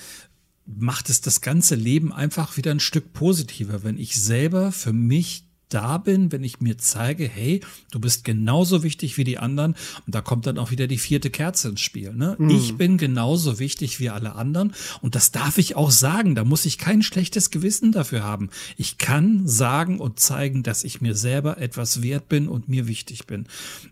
macht 0.65 1.11
es 1.11 1.21
das 1.21 1.41
ganze 1.41 1.75
Leben 1.75 2.11
einfach 2.11 2.57
wieder 2.57 2.71
ein 2.71 2.79
Stück 2.79 3.13
positiver, 3.13 3.83
wenn 3.83 3.99
ich 3.99 4.19
selber 4.19 4.71
für 4.71 4.93
mich 4.93 5.50
da 5.73 5.97
bin, 5.97 6.31
wenn 6.31 6.43
ich 6.43 6.61
mir 6.61 6.77
zeige, 6.77 7.27
hey, 7.27 7.61
du 7.91 7.99
bist 7.99 8.23
genauso 8.23 8.83
wichtig 8.83 9.17
wie 9.17 9.23
die 9.23 9.37
anderen. 9.37 9.75
Und 10.05 10.15
da 10.15 10.21
kommt 10.21 10.45
dann 10.45 10.57
auch 10.57 10.71
wieder 10.71 10.87
die 10.87 10.97
vierte 10.97 11.29
Kerze 11.29 11.69
ins 11.69 11.81
Spiel. 11.81 12.13
Ne? 12.13 12.35
Mhm. 12.37 12.49
Ich 12.49 12.77
bin 12.77 12.97
genauso 12.97 13.59
wichtig 13.59 13.99
wie 13.99 14.09
alle 14.09 14.35
anderen. 14.35 14.73
Und 15.01 15.15
das 15.15 15.31
darf 15.31 15.57
ich 15.57 15.75
auch 15.75 15.91
sagen. 15.91 16.35
Da 16.35 16.43
muss 16.43 16.65
ich 16.65 16.77
kein 16.77 17.01
schlechtes 17.01 17.51
Gewissen 17.51 17.91
dafür 17.91 18.23
haben. 18.23 18.49
Ich 18.77 18.97
kann 18.97 19.47
sagen 19.47 19.99
und 19.99 20.19
zeigen, 20.19 20.63
dass 20.63 20.83
ich 20.83 21.01
mir 21.01 21.15
selber 21.15 21.57
etwas 21.57 22.01
wert 22.01 22.29
bin 22.29 22.47
und 22.47 22.69
mir 22.69 22.87
wichtig 22.87 23.27
bin. 23.27 23.47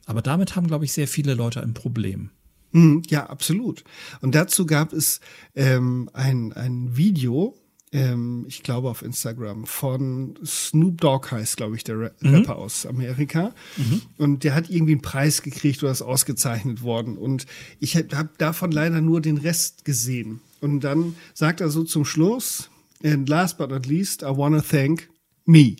Aber 0.05 0.21
damit 0.21 0.55
haben, 0.55 0.67
glaube 0.67 0.85
ich, 0.85 0.93
sehr 0.93 1.07
viele 1.07 1.33
Leute 1.33 1.61
ein 1.61 1.73
Problem. 1.73 2.29
Mhm, 2.71 3.03
ja, 3.07 3.27
absolut. 3.27 3.83
Und 4.21 4.35
dazu 4.35 4.65
gab 4.65 4.93
es 4.93 5.21
ähm, 5.55 6.09
ein, 6.13 6.53
ein 6.53 6.95
Video, 6.95 7.55
ähm, 7.91 8.45
ich 8.47 8.63
glaube 8.63 8.89
auf 8.89 9.01
Instagram, 9.01 9.65
von 9.65 10.37
Snoop 10.45 11.01
Dogg 11.01 11.31
heißt, 11.31 11.57
glaube 11.57 11.75
ich, 11.75 11.83
der 11.83 11.95
mhm. 11.95 12.11
Rapper 12.23 12.57
aus 12.57 12.85
Amerika. 12.85 13.53
Mhm. 13.77 14.01
Und 14.17 14.43
der 14.43 14.53
hat 14.53 14.69
irgendwie 14.69 14.93
einen 14.93 15.01
Preis 15.01 15.41
gekriegt 15.41 15.81
oder 15.81 15.91
ist 15.91 16.01
ausgezeichnet 16.01 16.83
worden. 16.83 17.17
Und 17.17 17.45
ich 17.79 17.95
habe 17.95 18.29
davon 18.37 18.71
leider 18.71 19.01
nur 19.01 19.21
den 19.21 19.37
Rest 19.37 19.85
gesehen. 19.85 20.41
Und 20.61 20.81
dann 20.81 21.15
sagt 21.33 21.61
er 21.61 21.69
so 21.69 21.83
zum 21.83 22.05
Schluss, 22.05 22.69
and 23.03 23.27
last 23.29 23.57
but 23.57 23.69
not 23.69 23.85
least, 23.85 24.21
I 24.21 24.25
wanna 24.27 24.61
thank 24.61 25.09
me. 25.45 25.77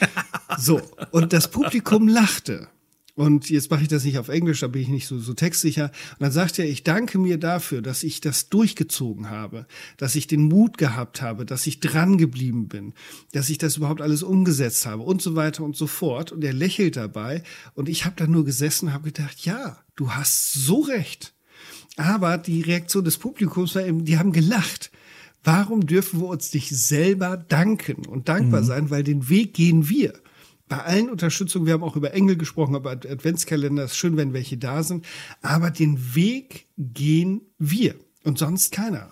so, 0.58 0.80
und 1.10 1.32
das 1.32 1.50
Publikum 1.50 2.08
lachte. 2.08 2.68
Und 3.14 3.50
jetzt 3.50 3.70
mache 3.70 3.82
ich 3.82 3.88
das 3.88 4.04
nicht 4.04 4.16
auf 4.16 4.28
Englisch, 4.28 4.60
da 4.60 4.68
bin 4.68 4.80
ich 4.80 4.88
nicht 4.88 5.06
so, 5.06 5.18
so 5.18 5.34
textsicher. 5.34 5.90
Und 6.12 6.20
dann 6.20 6.32
sagt 6.32 6.58
er, 6.58 6.64
ich 6.64 6.82
danke 6.82 7.18
mir 7.18 7.36
dafür, 7.36 7.82
dass 7.82 8.04
ich 8.04 8.22
das 8.22 8.48
durchgezogen 8.48 9.28
habe, 9.28 9.66
dass 9.98 10.14
ich 10.14 10.26
den 10.26 10.42
Mut 10.42 10.78
gehabt 10.78 11.20
habe, 11.20 11.44
dass 11.44 11.66
ich 11.66 11.80
dran 11.80 12.16
geblieben 12.16 12.68
bin, 12.68 12.94
dass 13.32 13.50
ich 13.50 13.58
das 13.58 13.76
überhaupt 13.76 14.00
alles 14.00 14.22
umgesetzt 14.22 14.86
habe 14.86 15.02
und 15.02 15.20
so 15.20 15.36
weiter 15.36 15.62
und 15.62 15.76
so 15.76 15.86
fort. 15.86 16.32
Und 16.32 16.42
er 16.42 16.54
lächelt 16.54 16.96
dabei. 16.96 17.42
Und 17.74 17.90
ich 17.90 18.06
habe 18.06 18.16
da 18.16 18.26
nur 18.26 18.46
gesessen 18.46 18.86
und 18.86 18.94
habe 18.94 19.12
gedacht, 19.12 19.44
ja, 19.44 19.78
du 19.94 20.12
hast 20.12 20.54
so 20.54 20.80
recht. 20.80 21.34
Aber 21.98 22.38
die 22.38 22.62
Reaktion 22.62 23.04
des 23.04 23.18
Publikums 23.18 23.74
war 23.74 23.84
eben, 23.84 24.06
die 24.06 24.18
haben 24.18 24.32
gelacht. 24.32 24.90
Warum 25.44 25.84
dürfen 25.84 26.20
wir 26.20 26.28
uns 26.28 26.54
nicht 26.54 26.70
selber 26.70 27.36
danken 27.36 28.06
und 28.06 28.30
dankbar 28.30 28.62
mhm. 28.62 28.66
sein, 28.66 28.90
weil 28.90 29.02
den 29.02 29.28
Weg 29.28 29.52
gehen 29.52 29.90
wir 29.90 30.21
bei 30.72 30.84
allen 30.84 31.10
Unterstützungen, 31.10 31.66
wir 31.66 31.74
haben 31.74 31.82
auch 31.82 31.96
über 31.96 32.14
Engel 32.14 32.38
gesprochen, 32.38 32.74
aber 32.74 32.92
Adventskalender 32.92 33.84
ist 33.84 33.94
schön, 33.94 34.16
wenn 34.16 34.32
welche 34.32 34.56
da 34.56 34.82
sind, 34.82 35.04
aber 35.42 35.70
den 35.70 36.14
Weg 36.14 36.66
gehen 36.78 37.42
wir 37.58 37.94
und 38.24 38.38
sonst 38.38 38.72
keiner. 38.72 39.10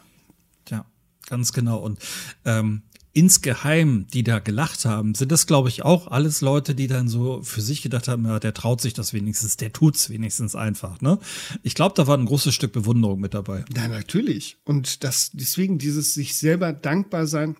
Ja, 0.71 0.87
ganz 1.29 1.53
genau. 1.53 1.77
Und 1.77 1.99
ähm, 2.47 2.81
insgeheim, 3.13 4.07
die 4.11 4.23
da 4.23 4.39
gelacht 4.39 4.87
haben, 4.87 5.15
sind 5.15 5.31
das, 5.33 5.47
glaube 5.47 5.69
ich, 5.69 5.83
auch 5.83 6.07
alles 6.07 6.41
Leute, 6.41 6.75
die 6.75 6.87
dann 6.87 7.09
so 7.09 7.43
für 7.43 7.61
sich 7.61 7.83
gedacht 7.83 8.09
haben, 8.09 8.25
ja, 8.25 8.41
der 8.41 8.55
traut 8.55 8.81
sich 8.81 8.95
das 8.95 9.13
wenigstens, 9.13 9.59
der 9.59 9.71
tut's 9.71 10.09
wenigstens 10.09 10.55
einfach. 10.55 11.03
Ne? 11.03 11.19
Ich 11.63 11.75
glaube, 11.75 11.95
da 11.95 12.07
war 12.07 12.17
ein 12.17 12.25
großes 12.25 12.55
Stück 12.55 12.73
Bewunderung 12.73 13.21
mit 13.21 13.35
dabei. 13.35 13.67
Ja, 13.77 13.87
natürlich. 13.87 14.57
Und 14.65 15.05
das 15.05 15.31
deswegen 15.35 15.77
dieses 15.77 16.15
sich 16.15 16.39
selber 16.39 16.73
dankbar 16.73 17.27
sein 17.27 17.55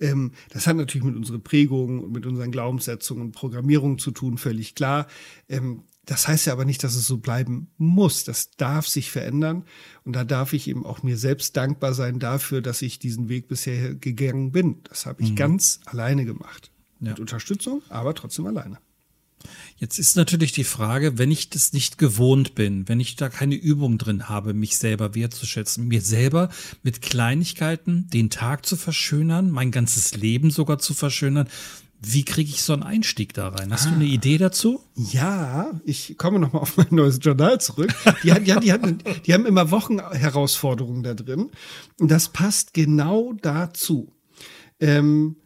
ähm, 0.00 0.32
das 0.50 0.66
hat 0.66 0.76
natürlich 0.76 1.04
mit 1.04 1.16
unseren 1.16 1.42
Prägungen 1.42 2.00
und 2.00 2.12
mit 2.12 2.26
unseren 2.26 2.50
Glaubenssetzungen 2.50 3.22
und 3.22 3.32
Programmierungen 3.32 3.98
zu 3.98 4.10
tun, 4.10 4.38
völlig 4.38 4.74
klar. 4.74 5.06
Ähm, 5.48 5.84
das 6.06 6.28
heißt 6.28 6.46
ja 6.46 6.52
aber 6.52 6.64
nicht, 6.64 6.84
dass 6.84 6.94
es 6.94 7.06
so 7.06 7.18
bleiben 7.18 7.70
muss. 7.78 8.24
Das 8.24 8.50
darf 8.50 8.86
sich 8.86 9.10
verändern. 9.10 9.64
Und 10.04 10.14
da 10.14 10.24
darf 10.24 10.52
ich 10.52 10.68
eben 10.68 10.84
auch 10.84 11.02
mir 11.02 11.16
selbst 11.16 11.56
dankbar 11.56 11.94
sein 11.94 12.18
dafür, 12.18 12.60
dass 12.60 12.82
ich 12.82 12.98
diesen 12.98 13.28
Weg 13.28 13.48
bisher 13.48 13.94
gegangen 13.94 14.52
bin. 14.52 14.82
Das 14.84 15.06
habe 15.06 15.22
ich 15.22 15.30
mhm. 15.30 15.36
ganz 15.36 15.80
alleine 15.86 16.24
gemacht. 16.24 16.70
Ja. 17.00 17.10
Mit 17.10 17.20
Unterstützung, 17.20 17.82
aber 17.88 18.14
trotzdem 18.14 18.46
alleine. 18.46 18.78
Jetzt 19.76 19.98
ist 19.98 20.16
natürlich 20.16 20.52
die 20.52 20.64
Frage, 20.64 21.18
wenn 21.18 21.30
ich 21.30 21.50
das 21.50 21.72
nicht 21.72 21.98
gewohnt 21.98 22.54
bin, 22.54 22.88
wenn 22.88 23.00
ich 23.00 23.16
da 23.16 23.28
keine 23.28 23.54
Übung 23.54 23.98
drin 23.98 24.28
habe, 24.28 24.54
mich 24.54 24.78
selber 24.78 25.14
wertzuschätzen, 25.14 25.88
mir 25.88 26.00
selber 26.00 26.48
mit 26.82 27.02
Kleinigkeiten 27.02 28.08
den 28.12 28.30
Tag 28.30 28.66
zu 28.66 28.76
verschönern, 28.76 29.50
mein 29.50 29.70
ganzes 29.70 30.14
Leben 30.14 30.50
sogar 30.50 30.78
zu 30.78 30.94
verschönern, 30.94 31.48
wie 32.06 32.24
kriege 32.24 32.50
ich 32.50 32.62
so 32.62 32.72
einen 32.72 32.82
Einstieg 32.82 33.32
da 33.34 33.48
rein? 33.48 33.72
Hast 33.72 33.86
ah. 33.86 33.90
du 33.90 33.94
eine 33.96 34.04
Idee 34.04 34.38
dazu? 34.38 34.80
Ja, 34.94 35.70
ich 35.84 36.16
komme 36.18 36.38
nochmal 36.38 36.62
auf 36.62 36.76
mein 36.76 36.88
neues 36.90 37.18
Journal 37.22 37.60
zurück. 37.60 37.94
Die, 38.22 38.30
die, 38.30 38.60
die, 38.60 38.72
hatten, 38.72 38.98
die 39.26 39.34
haben 39.34 39.46
immer 39.46 39.70
Wochenherausforderungen 39.70 41.02
da 41.02 41.14
drin. 41.14 41.50
Und 41.98 42.10
das 42.10 42.28
passt 42.28 42.74
genau 42.74 43.32
dazu. 43.40 44.12
Ähm, 44.80 45.36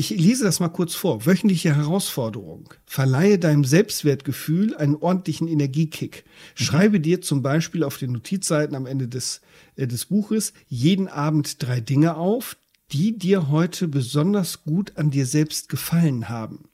ich 0.00 0.08
lese 0.10 0.44
das 0.44 0.60
mal 0.60 0.70
kurz 0.70 0.94
vor. 0.94 1.26
Wöchentliche 1.26 1.76
Herausforderung. 1.76 2.72
Verleihe 2.86 3.38
deinem 3.38 3.64
Selbstwertgefühl 3.64 4.74
einen 4.74 4.96
ordentlichen 4.96 5.46
Energiekick. 5.46 6.24
Mhm. 6.24 6.64
Schreibe 6.64 7.00
dir 7.00 7.20
zum 7.20 7.42
Beispiel 7.42 7.84
auf 7.84 7.98
den 7.98 8.12
Notizseiten 8.12 8.74
am 8.74 8.86
Ende 8.86 9.08
des, 9.08 9.42
äh, 9.76 9.86
des 9.86 10.06
Buches 10.06 10.54
jeden 10.68 11.06
Abend 11.06 11.62
drei 11.62 11.80
Dinge 11.80 12.16
auf, 12.16 12.56
die 12.92 13.18
dir 13.18 13.50
heute 13.50 13.88
besonders 13.88 14.64
gut 14.64 14.96
an 14.96 15.10
dir 15.10 15.26
selbst 15.26 15.68
gefallen 15.68 16.30
haben. 16.30 16.64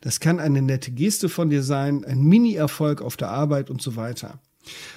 Das 0.00 0.20
kann 0.20 0.38
eine 0.38 0.62
nette 0.62 0.92
Geste 0.92 1.28
von 1.28 1.50
dir 1.50 1.64
sein, 1.64 2.04
ein 2.04 2.22
Mini-Erfolg 2.22 3.02
auf 3.02 3.16
der 3.16 3.28
Arbeit 3.30 3.70
und 3.70 3.82
so 3.82 3.96
weiter. 3.96 4.40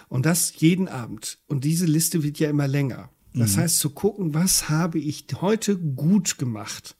Und 0.08 0.28
das 0.28 0.54
jeden 0.58 0.88
Abend. 0.88 1.39
Und 1.48 1.63
diese 1.63 1.88
Liste 1.88 2.22
wird 2.22 2.38
ja 2.38 2.50
immer 2.50 2.67
länger. 2.67 3.10
Das 3.34 3.56
mhm. 3.56 3.62
heißt, 3.62 3.80
zu 3.80 3.89
gucken, 3.89 4.36
was 4.36 4.70
habe 4.70 5.00
ich 5.00 5.26
heute 5.41 5.78
gut 5.78 6.38
gemacht? 6.38 6.96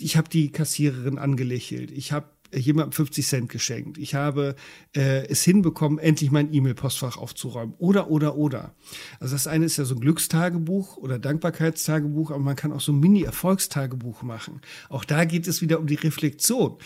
Ich 0.00 0.16
habe 0.16 0.28
die 0.28 0.50
Kassiererin 0.50 1.18
angelächelt, 1.18 1.90
ich 1.90 2.12
habe 2.12 2.28
jemandem 2.54 2.92
50 2.92 3.26
Cent 3.26 3.48
geschenkt, 3.48 3.98
ich 3.98 4.14
habe 4.14 4.54
äh, 4.94 5.26
es 5.26 5.42
hinbekommen, 5.42 5.98
endlich 5.98 6.30
mein 6.30 6.52
E-Mail-Postfach 6.52 7.16
aufzuräumen 7.16 7.74
oder, 7.78 8.10
oder, 8.10 8.36
oder. 8.36 8.74
Also 9.20 9.34
das 9.34 9.46
eine 9.46 9.64
ist 9.64 9.76
ja 9.76 9.84
so 9.84 9.94
ein 9.94 10.00
Glückstagebuch 10.00 10.96
oder 10.96 11.18
Dankbarkeitstagebuch, 11.18 12.30
aber 12.30 12.40
man 12.40 12.56
kann 12.56 12.72
auch 12.72 12.80
so 12.80 12.92
ein 12.92 13.00
Mini-Erfolgstagebuch 13.00 14.22
machen. 14.22 14.60
Auch 14.88 15.04
da 15.04 15.24
geht 15.24 15.46
es 15.46 15.60
wieder 15.60 15.78
um 15.78 15.86
die 15.86 15.96
Reflexion 15.96 16.78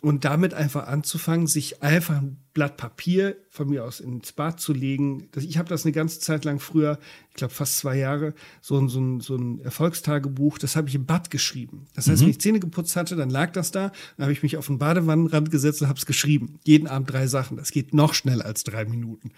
und 0.00 0.24
damit 0.24 0.54
einfach 0.54 0.86
anzufangen, 0.86 1.48
sich 1.48 1.82
einfach 1.82 2.18
ein 2.18 2.38
Blatt 2.54 2.76
Papier 2.76 3.36
von 3.50 3.68
mir 3.68 3.84
aus 3.84 3.98
ins 3.98 4.32
Bad 4.32 4.60
zu 4.60 4.72
legen. 4.72 5.28
Ich 5.36 5.58
habe 5.58 5.68
das 5.68 5.84
eine 5.84 5.92
ganze 5.92 6.20
Zeit 6.20 6.44
lang 6.44 6.60
früher, 6.60 6.98
ich 7.30 7.34
glaube 7.34 7.52
fast 7.52 7.78
zwei 7.78 7.98
Jahre, 7.98 8.34
so 8.60 8.78
ein, 8.78 8.88
so 8.88 9.00
ein, 9.00 9.20
so 9.20 9.34
ein 9.34 9.60
Erfolgstagebuch, 9.60 10.58
das 10.58 10.76
habe 10.76 10.88
ich 10.88 10.94
im 10.94 11.04
Bad 11.04 11.30
geschrieben. 11.30 11.86
Das 11.94 12.08
heißt, 12.08 12.20
mhm. 12.20 12.26
wenn 12.26 12.30
ich 12.30 12.40
Zähne 12.40 12.60
geputzt 12.60 12.94
hatte, 12.94 13.16
dann 13.16 13.30
lag 13.30 13.52
das 13.52 13.72
da, 13.72 13.92
dann 14.16 14.24
habe 14.24 14.32
ich 14.32 14.44
mich 14.44 14.56
auf 14.56 14.68
den 14.68 14.78
Badewannenrand 14.78 15.50
gesetzt 15.50 15.82
und 15.82 15.88
habe 15.88 15.98
es 15.98 16.06
geschrieben. 16.06 16.60
Jeden 16.64 16.86
Abend 16.86 17.12
drei 17.12 17.26
Sachen. 17.26 17.56
Das 17.56 17.72
geht 17.72 17.92
noch 17.92 18.14
schneller 18.14 18.44
als 18.44 18.62
drei 18.62 18.84
Minuten. 18.84 19.32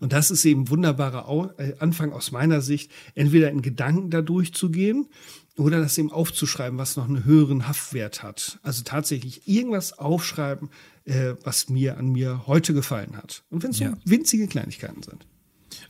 Und 0.00 0.12
das 0.12 0.30
ist 0.30 0.44
eben 0.44 0.62
ein 0.62 0.70
wunderbarer 0.70 1.54
äh, 1.58 1.74
Anfang 1.78 2.12
aus 2.12 2.32
meiner 2.32 2.60
Sicht, 2.60 2.90
entweder 3.14 3.50
in 3.50 3.62
Gedanken 3.62 4.10
da 4.10 4.20
durchzugehen 4.20 5.08
oder 5.56 5.80
das 5.80 5.98
eben 5.98 6.10
aufzuschreiben, 6.10 6.78
was 6.78 6.96
noch 6.96 7.08
einen 7.08 7.24
höheren 7.24 7.68
Haftwert 7.68 8.22
hat. 8.22 8.58
Also 8.62 8.82
tatsächlich 8.84 9.46
irgendwas 9.46 9.98
aufschreiben, 9.98 10.70
äh, 11.04 11.34
was 11.44 11.68
mir 11.68 11.98
an 11.98 12.12
mir 12.12 12.46
heute 12.46 12.74
gefallen 12.74 13.16
hat. 13.16 13.44
Und 13.50 13.62
wenn 13.62 13.70
es 13.70 13.78
ja. 13.78 13.90
so 13.90 13.96
winzige 14.04 14.46
Kleinigkeiten 14.46 15.02
sind. 15.02 15.26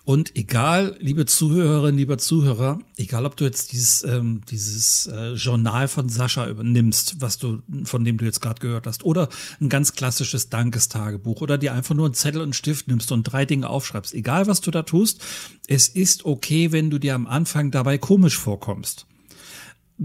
Und 0.04 0.36
egal, 0.36 0.96
liebe 0.98 1.26
Zuhörerinnen, 1.26 1.96
lieber 1.96 2.18
Zuhörer, 2.18 2.80
egal 2.96 3.24
ob 3.24 3.36
du 3.36 3.44
jetzt 3.44 3.72
dieses, 3.72 4.02
ähm, 4.02 4.40
dieses 4.50 5.06
äh, 5.06 5.34
Journal 5.34 5.86
von 5.86 6.08
Sascha 6.08 6.48
übernimmst, 6.48 7.20
was 7.20 7.38
du, 7.38 7.62
von 7.84 8.04
dem 8.04 8.18
du 8.18 8.24
jetzt 8.24 8.40
gerade 8.40 8.60
gehört 8.60 8.86
hast, 8.86 9.04
oder 9.04 9.28
ein 9.60 9.68
ganz 9.68 9.92
klassisches 9.92 10.48
Dankestagebuch 10.48 11.40
oder 11.40 11.56
dir 11.56 11.72
einfach 11.72 11.94
nur 11.94 12.06
einen 12.06 12.14
Zettel 12.14 12.40
und 12.40 12.46
einen 12.46 12.52
Stift 12.52 12.88
nimmst 12.88 13.12
und 13.12 13.24
drei 13.24 13.44
Dinge 13.44 13.68
aufschreibst, 13.68 14.14
egal 14.14 14.46
was 14.46 14.60
du 14.60 14.70
da 14.72 14.82
tust, 14.82 15.20
es 15.68 15.88
ist 15.88 16.24
okay, 16.24 16.72
wenn 16.72 16.90
du 16.90 16.98
dir 16.98 17.14
am 17.14 17.26
Anfang 17.26 17.70
dabei 17.70 17.98
komisch 17.98 18.36
vorkommst 18.36 19.06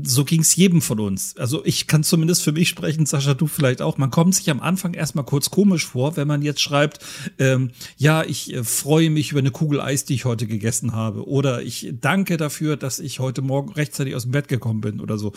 so 0.04 0.26
ging's 0.26 0.56
jedem 0.56 0.82
von 0.82 1.00
uns. 1.00 1.36
Also 1.38 1.64
ich 1.66 1.88
kann 1.88 2.04
zumindest 2.04 2.44
für 2.44 2.52
mich 2.52 2.70
sprechen, 2.70 3.06
Sascha, 3.06 3.34
du 3.34 3.48
vielleicht 3.48 3.82
auch. 3.82 3.98
Man 3.98 4.12
kommt 4.12 4.36
sich 4.36 4.50
am 4.50 4.60
Anfang 4.60 4.94
erstmal 4.94 5.26
kurz 5.26 5.50
komisch 5.50 5.86
vor, 5.86 6.18
wenn 6.18 6.28
man 6.28 6.42
jetzt 6.42 6.62
schreibt, 6.62 7.00
ähm, 7.40 7.72
ja, 7.98 8.24
ich 8.24 8.54
äh, 8.54 8.64
freue 8.64 9.10
mich 9.10 9.32
über 9.32 9.40
eine 9.40 9.52
Kugel 9.52 9.82
Eis, 9.82 10.06
die 10.06 10.14
ich 10.14 10.26
heute 10.26 10.48
gegessen 10.48 10.94
habe. 10.94 11.28
Oder 11.28 11.62
ich 11.64 11.94
danke 12.00 12.38
dafür, 12.38 12.78
dass 12.78 13.00
ich 13.00 13.20
heute 13.20 13.42
Morgen 13.42 13.72
rechtzeitig 13.72 14.16
aus 14.16 14.24
dem 14.24 14.32
Bett 14.32 14.48
gekommen 14.48 14.82
bin 14.82 15.00
oder 15.00 15.18
so. 15.18 15.34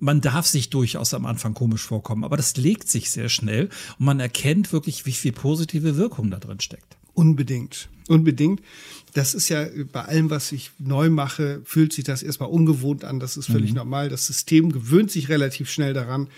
Man 0.00 0.20
darf 0.20 0.46
sich 0.46 0.70
durchaus 0.70 1.14
am 1.14 1.26
Anfang 1.26 1.54
komisch 1.54 1.82
vorkommen, 1.82 2.24
aber 2.24 2.36
das 2.36 2.56
legt 2.56 2.88
sich 2.88 3.10
sehr 3.10 3.28
schnell 3.28 3.68
und 3.98 4.06
man 4.06 4.20
erkennt 4.20 4.72
wirklich, 4.72 5.06
wie 5.06 5.12
viel 5.12 5.32
positive 5.32 5.96
Wirkung 5.96 6.30
da 6.30 6.38
drin 6.38 6.60
steckt. 6.60 6.96
Unbedingt. 7.14 7.88
Unbedingt. 8.08 8.60
Das 9.14 9.32
ist 9.34 9.48
ja 9.48 9.66
bei 9.92 10.02
allem, 10.02 10.28
was 10.28 10.52
ich 10.52 10.72
neu 10.78 11.08
mache, 11.08 11.62
fühlt 11.64 11.92
sich 11.92 12.04
das 12.04 12.22
erstmal 12.22 12.50
ungewohnt 12.50 13.04
an. 13.04 13.20
Das 13.20 13.36
ist 13.36 13.46
völlig 13.46 13.70
mhm. 13.70 13.76
normal. 13.76 14.08
Das 14.08 14.26
System 14.26 14.72
gewöhnt 14.72 15.10
sich 15.10 15.28
relativ 15.28 15.70
schnell 15.70 15.94
daran. 15.94 16.28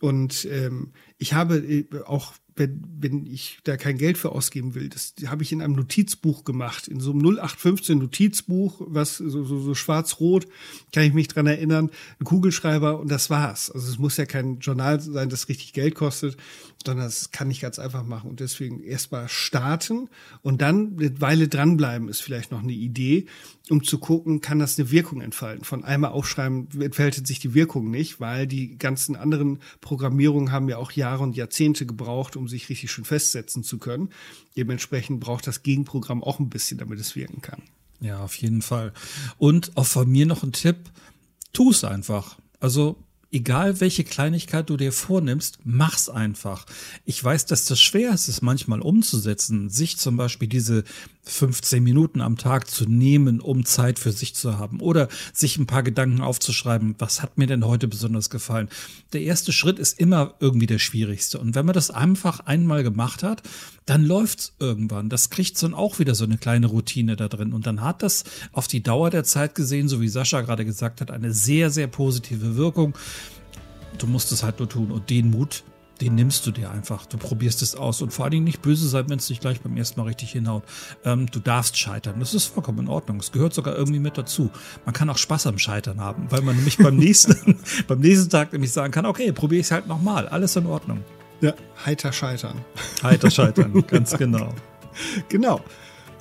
Und 0.00 0.46
ähm, 0.50 0.90
ich 1.18 1.32
habe 1.34 1.56
äh, 1.56 1.84
auch 2.06 2.34
wenn, 2.60 2.84
wenn 3.00 3.26
ich 3.26 3.58
da 3.64 3.78
kein 3.78 3.96
Geld 3.96 4.18
für 4.18 4.32
ausgeben 4.32 4.74
will, 4.74 4.90
das 4.90 5.14
habe 5.26 5.42
ich 5.42 5.50
in 5.50 5.62
einem 5.62 5.74
Notizbuch 5.74 6.44
gemacht, 6.44 6.86
in 6.88 7.00
so 7.00 7.12
einem 7.12 7.20
0815 7.20 7.98
Notizbuch, 7.98 8.82
was 8.86 9.16
so, 9.16 9.44
so, 9.44 9.58
so 9.58 9.74
schwarz-rot, 9.74 10.46
kann 10.92 11.04
ich 11.04 11.14
mich 11.14 11.28
dran 11.28 11.46
erinnern, 11.46 11.90
ein 12.20 12.24
Kugelschreiber 12.24 13.00
und 13.00 13.10
das 13.10 13.30
war's. 13.30 13.70
Also 13.70 13.90
es 13.90 13.98
muss 13.98 14.18
ja 14.18 14.26
kein 14.26 14.58
Journal 14.58 15.00
sein, 15.00 15.30
das 15.30 15.48
richtig 15.48 15.72
Geld 15.72 15.94
kostet, 15.94 16.36
sondern 16.84 17.06
das 17.06 17.30
kann 17.30 17.50
ich 17.50 17.60
ganz 17.60 17.78
einfach 17.78 18.04
machen. 18.04 18.28
Und 18.28 18.40
deswegen 18.40 18.82
erstmal 18.82 19.28
starten 19.28 20.08
und 20.42 20.60
dann 20.60 20.98
eine 20.98 21.20
Weile 21.20 21.48
dranbleiben 21.48 22.08
ist 22.08 22.20
vielleicht 22.20 22.52
noch 22.52 22.62
eine 22.62 22.72
Idee, 22.72 23.26
um 23.70 23.84
zu 23.84 23.98
gucken, 23.98 24.40
kann 24.40 24.58
das 24.58 24.78
eine 24.78 24.90
Wirkung 24.90 25.20
entfalten. 25.20 25.64
Von 25.64 25.84
einmal 25.84 26.10
aufschreiben 26.10 26.68
entfaltet 26.80 27.26
sich 27.26 27.38
die 27.38 27.54
Wirkung 27.54 27.90
nicht, 27.90 28.20
weil 28.20 28.46
die 28.46 28.76
ganzen 28.76 29.14
anderen 29.14 29.60
Programmierungen 29.80 30.50
haben 30.50 30.68
ja 30.68 30.76
auch 30.76 30.92
Jahre 30.92 31.22
und 31.22 31.36
Jahrzehnte 31.36 31.86
gebraucht, 31.86 32.36
um 32.36 32.48
sich 32.50 32.68
richtig 32.68 32.90
schön 32.90 33.04
festsetzen 33.04 33.64
zu 33.64 33.78
können. 33.78 34.10
Dementsprechend 34.56 35.20
braucht 35.20 35.46
das 35.46 35.62
Gegenprogramm 35.62 36.22
auch 36.22 36.38
ein 36.38 36.50
bisschen, 36.50 36.78
damit 36.78 37.00
es 37.00 37.16
wirken 37.16 37.40
kann. 37.40 37.62
Ja, 38.00 38.20
auf 38.20 38.34
jeden 38.36 38.62
Fall. 38.62 38.92
Und 39.38 39.76
auch 39.76 39.86
von 39.86 40.10
mir 40.10 40.26
noch 40.26 40.42
ein 40.42 40.52
Tipp, 40.52 40.76
tu 41.52 41.70
es 41.70 41.84
einfach. 41.84 42.38
Also 42.58 42.96
egal 43.30 43.80
welche 43.80 44.04
Kleinigkeit 44.04 44.70
du 44.70 44.76
dir 44.76 44.92
vornimmst, 44.92 45.58
mach's 45.64 46.08
einfach. 46.08 46.66
Ich 47.04 47.22
weiß, 47.22 47.46
dass 47.46 47.64
das 47.64 47.80
schwer 47.80 48.12
ist, 48.12 48.28
es 48.28 48.42
manchmal 48.42 48.80
umzusetzen, 48.80 49.70
sich 49.70 49.98
zum 49.98 50.16
Beispiel 50.16 50.48
diese 50.48 50.84
15 51.22 51.82
Minuten 51.82 52.20
am 52.20 52.36
Tag 52.36 52.68
zu 52.68 52.84
nehmen, 52.84 53.40
um 53.40 53.64
Zeit 53.64 53.98
für 53.98 54.12
sich 54.12 54.34
zu 54.34 54.58
haben 54.58 54.80
oder 54.80 55.08
sich 55.32 55.58
ein 55.58 55.66
paar 55.66 55.82
Gedanken 55.82 56.22
aufzuschreiben, 56.22 56.94
was 56.98 57.22
hat 57.22 57.38
mir 57.38 57.46
denn 57.46 57.64
heute 57.64 57.88
besonders 57.88 58.30
gefallen. 58.30 58.68
Der 59.12 59.22
erste 59.22 59.52
Schritt 59.52 59.78
ist 59.78 59.98
immer 59.98 60.34
irgendwie 60.40 60.66
der 60.66 60.78
schwierigste 60.78 61.38
und 61.38 61.54
wenn 61.54 61.66
man 61.66 61.74
das 61.74 61.90
einfach 61.90 62.40
einmal 62.40 62.82
gemacht 62.82 63.22
hat, 63.22 63.42
dann 63.86 64.04
läuft's 64.04 64.54
irgendwann. 64.58 65.08
Das 65.08 65.30
kriegt 65.30 65.62
dann 65.62 65.74
auch 65.74 65.98
wieder 65.98 66.14
so 66.14 66.24
eine 66.24 66.38
kleine 66.38 66.66
Routine 66.66 67.16
da 67.16 67.28
drin 67.28 67.52
und 67.52 67.66
dann 67.66 67.82
hat 67.82 68.02
das 68.02 68.24
auf 68.52 68.66
die 68.66 68.82
Dauer 68.82 69.10
der 69.10 69.24
Zeit 69.24 69.54
gesehen, 69.54 69.88
so 69.88 70.00
wie 70.00 70.08
Sascha 70.08 70.40
gerade 70.40 70.64
gesagt 70.64 71.00
hat, 71.00 71.10
eine 71.10 71.32
sehr, 71.32 71.70
sehr 71.70 71.86
positive 71.86 72.56
Wirkung. 72.56 72.94
Du 73.98 74.06
musst 74.06 74.32
es 74.32 74.42
halt 74.42 74.58
nur 74.58 74.68
tun 74.68 74.90
und 74.90 75.10
den 75.10 75.30
Mut, 75.30 75.64
den 76.00 76.14
nimmst 76.14 76.46
du 76.46 76.50
dir 76.50 76.70
einfach. 76.70 77.06
Du 77.06 77.18
probierst 77.18 77.62
es 77.62 77.74
aus 77.74 78.00
und 78.02 78.12
vor 78.12 78.24
allen 78.24 78.32
Dingen 78.32 78.44
nicht 78.44 78.62
böse 78.62 78.88
sein, 78.88 79.08
wenn 79.08 79.18
es 79.18 79.26
dich 79.26 79.40
gleich 79.40 79.60
beim 79.60 79.76
ersten 79.76 80.00
Mal 80.00 80.06
richtig 80.06 80.32
hinhaut. 80.32 80.62
Ähm, 81.04 81.26
du 81.30 81.40
darfst 81.40 81.76
scheitern. 81.76 82.16
Das 82.20 82.34
ist 82.34 82.46
vollkommen 82.46 82.80
in 82.80 82.88
Ordnung. 82.88 83.18
Es 83.18 83.32
gehört 83.32 83.54
sogar 83.54 83.76
irgendwie 83.76 84.00
mit 84.00 84.16
dazu. 84.16 84.50
Man 84.84 84.94
kann 84.94 85.10
auch 85.10 85.18
Spaß 85.18 85.46
am 85.46 85.58
Scheitern 85.58 86.00
haben, 86.00 86.26
weil 86.30 86.42
man 86.42 86.56
nämlich 86.56 86.78
beim 86.78 86.96
nächsten, 86.98 87.58
beim 87.86 88.00
nächsten 88.00 88.30
Tag 88.30 88.52
nämlich 88.52 88.72
sagen 88.72 88.92
kann, 88.92 89.06
okay, 89.06 89.32
probiere 89.32 89.60
ich 89.60 89.66
es 89.66 89.72
halt 89.72 89.86
nochmal. 89.86 90.28
Alles 90.28 90.56
in 90.56 90.66
Ordnung. 90.66 91.04
Ja, 91.40 91.54
heiter 91.84 92.12
scheitern. 92.12 92.64
Heiter 93.02 93.30
scheitern, 93.30 93.84
ganz 93.86 94.16
genau. 94.16 94.54
Genau. 95.28 95.60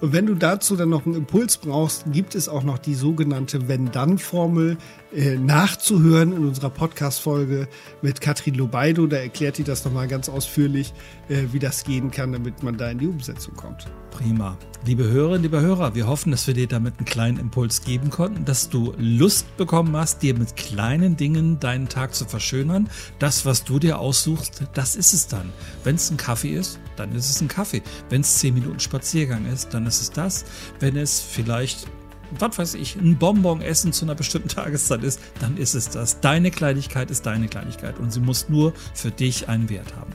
Und 0.02 0.14
wenn 0.14 0.26
du 0.26 0.36
dazu 0.36 0.78
dann 0.78 0.90
noch 0.90 1.06
einen 1.06 1.16
Impuls 1.16 1.58
brauchst, 1.58 2.06
gibt 2.12 2.36
es 2.36 2.48
auch 2.48 2.64
noch 2.64 2.78
die 2.78 2.96
sogenannte 2.96 3.68
Wenn-Dann-Formel 3.68 4.78
nachzuhören 5.12 6.34
in 6.34 6.46
unserer 6.46 6.70
Podcast-Folge 6.70 7.68
mit 8.02 8.22
Katrin 8.22 8.56
Lobaido. 8.56 9.08
Da 9.08 9.18
erklärt 9.18 9.58
die 9.58 9.64
das 9.64 9.84
nochmal 9.84 10.08
ganz 10.08 10.30
ausführlich, 10.30 10.94
äh, 11.30 11.44
wie 11.52 11.60
das 11.60 11.84
gehen 11.84 12.12
kann, 12.12 12.32
damit 12.32 12.62
man 12.64 12.78
da 12.78 12.92
in 12.92 13.00
die 13.00 13.08
Umsetzung 13.08 13.56
kommt. 13.56 13.88
Prima. 14.12 14.58
Liebe 14.86 15.10
Hörerinnen, 15.10 15.42
liebe 15.44 15.62
Hörer, 15.62 15.96
wir 15.96 16.08
hoffen, 16.08 16.32
dass 16.32 16.48
wir 16.48 16.54
dir 16.54 16.68
damit 16.68 16.96
einen 16.98 17.06
kleinen 17.06 17.38
Impuls 17.38 17.82
geben 17.84 18.10
konnten, 18.10 18.46
dass 18.46 18.70
du 18.70 18.94
Lust 18.98 19.58
bekommen 19.58 19.96
hast, 19.96 20.22
dir 20.22 20.38
mit 20.38 20.56
kleinen 20.56 21.18
Dingen 21.18 21.60
deinen 21.60 21.90
Tag 21.90 22.14
zu 22.14 22.26
verschönern. 22.26 22.90
Das, 23.18 23.46
was 23.46 23.64
du 23.64 23.80
dir 23.80 24.00
aussuchst, 24.00 24.64
das 24.74 24.96
ist 24.96 25.14
es 25.14 25.28
dann. 25.28 25.50
Wenn 25.84 25.96
es 25.96 26.10
ein 26.12 26.18
Kaffee 26.18 26.54
ist, 26.54 26.80
dann 26.96 27.14
ist 27.14 27.30
es 27.30 27.42
ein 27.42 27.48
Kaffee. 27.48 27.82
Wenn 28.10 28.22
es 28.22 28.38
zehn 28.38 28.54
Minuten 28.54 28.80
Spaziergang 28.80 29.46
ist, 29.52 29.74
dann 29.74 29.86
ist 29.86 30.02
es 30.02 30.12
das. 30.12 30.46
Wenn 30.80 30.96
es 30.96 31.20
vielleicht 31.20 31.88
was 32.38 32.58
weiß 32.58 32.74
ich, 32.76 32.96
ein 32.96 33.18
Bonbon 33.18 33.62
essen 33.62 33.94
zu 33.94 34.06
einer 34.06 34.16
bestimmten 34.16 34.50
Tageszeit 34.50 35.04
ist, 35.04 35.20
dann 35.40 35.58
ist 35.58 35.74
es 35.74 35.90
das. 35.90 36.20
Deine 36.20 36.52
Kleinigkeit 36.52 37.12
ist 37.12 37.26
deine 37.26 37.48
Kleinigkeit 37.48 38.00
und 38.00 38.12
sie 38.12 38.20
muss 38.20 38.50
nur 38.50 38.74
für 38.94 39.12
dich 39.12 39.50
einen 39.50 39.70
Wert 39.70 39.96
haben. 39.96 40.14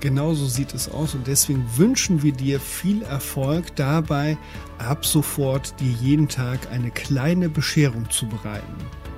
Genau 0.00 0.32
so 0.32 0.46
sieht 0.46 0.74
es 0.74 0.88
aus 0.88 1.14
und 1.14 1.26
deswegen 1.26 1.64
wünschen 1.76 2.22
wir 2.22 2.32
dir 2.32 2.60
viel 2.60 3.02
Erfolg 3.02 3.74
dabei, 3.74 4.38
ab 4.78 5.04
sofort 5.04 5.78
dir 5.80 5.90
jeden 5.90 6.28
Tag 6.28 6.70
eine 6.70 6.90
kleine 6.92 7.48
Bescherung 7.48 8.08
zu 8.08 8.26
bereiten. 8.28 8.74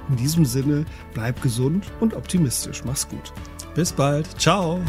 In 0.09 0.17
diesem 0.17 0.45
Sinne, 0.45 0.87
bleib 1.13 1.41
gesund 1.43 1.85
und 2.01 2.15
optimistisch. 2.15 2.83
Mach's 2.85 3.07
gut. 3.07 3.33
Bis 3.75 3.93
bald. 3.93 4.27
Ciao. 4.41 4.81